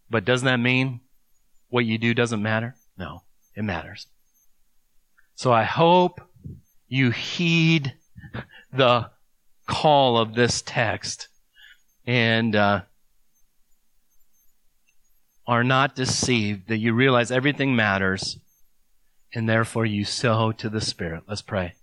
But 0.09 0.25
doesn't 0.25 0.45
that 0.45 0.57
mean 0.57 1.01
what 1.69 1.85
you 1.85 1.97
do 1.97 2.13
doesn't 2.13 2.41
matter? 2.41 2.75
No, 2.97 3.23
it 3.55 3.63
matters. 3.63 4.07
So 5.35 5.51
I 5.51 5.63
hope 5.63 6.21
you 6.87 7.11
heed 7.11 7.93
the 8.71 9.09
call 9.67 10.17
of 10.17 10.35
this 10.35 10.61
text 10.61 11.27
and 12.05 12.55
uh, 12.55 12.81
are 15.47 15.63
not 15.63 15.95
deceived, 15.95 16.67
that 16.67 16.77
you 16.77 16.93
realize 16.93 17.31
everything 17.31 17.75
matters, 17.75 18.39
and 19.33 19.47
therefore 19.47 19.85
you 19.85 20.03
sow 20.03 20.51
to 20.53 20.69
the 20.69 20.81
Spirit. 20.81 21.23
Let's 21.27 21.41
pray. 21.41 21.73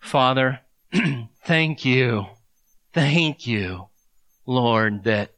Father, 0.00 0.60
thank 1.44 1.84
you. 1.84 2.26
Thank 2.92 3.46
you, 3.46 3.88
Lord, 4.44 5.04
that 5.04 5.32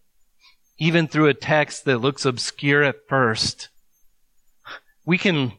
even 0.79 1.07
through 1.07 1.29
a 1.29 1.35
text 1.35 1.85
that 1.85 1.99
looks 1.99 2.25
obscure 2.25 2.83
at 2.83 3.07
first, 3.09 3.69
we 5.05 5.19
can, 5.19 5.53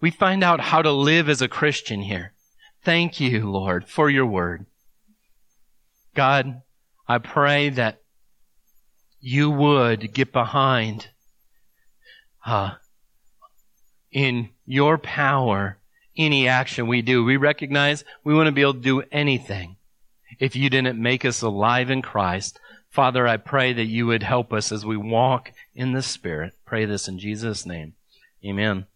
we 0.00 0.10
find 0.10 0.44
out 0.44 0.60
how 0.60 0.82
to 0.82 0.92
live 0.92 1.28
as 1.28 1.40
a 1.40 1.48
Christian 1.48 2.02
here. 2.02 2.32
Thank 2.84 3.20
you, 3.20 3.48
Lord, 3.48 3.88
for 3.88 4.10
your 4.10 4.26
word. 4.26 4.66
God, 6.14 6.62
I 7.12 7.18
pray 7.18 7.68
that 7.68 8.00
you 9.20 9.50
would 9.50 10.14
get 10.14 10.32
behind 10.32 11.08
uh, 12.46 12.76
in 14.10 14.48
your 14.64 14.96
power 14.96 15.76
any 16.16 16.48
action 16.48 16.86
we 16.86 17.02
do. 17.02 17.22
We 17.22 17.36
recognize 17.36 18.02
we 18.24 18.32
want 18.32 18.46
to 18.46 18.52
be 18.52 18.62
able 18.62 18.72
to 18.72 18.80
do 18.80 19.02
anything 19.12 19.76
if 20.38 20.56
you 20.56 20.70
didn't 20.70 20.98
make 20.98 21.26
us 21.26 21.42
alive 21.42 21.90
in 21.90 22.00
Christ. 22.00 22.58
Father, 22.88 23.28
I 23.28 23.36
pray 23.36 23.74
that 23.74 23.84
you 23.84 24.06
would 24.06 24.22
help 24.22 24.50
us 24.50 24.72
as 24.72 24.86
we 24.86 24.96
walk 24.96 25.52
in 25.74 25.92
the 25.92 26.00
Spirit. 26.00 26.54
Pray 26.64 26.86
this 26.86 27.08
in 27.08 27.18
Jesus' 27.18 27.66
name. 27.66 27.92
Amen. 28.42 28.86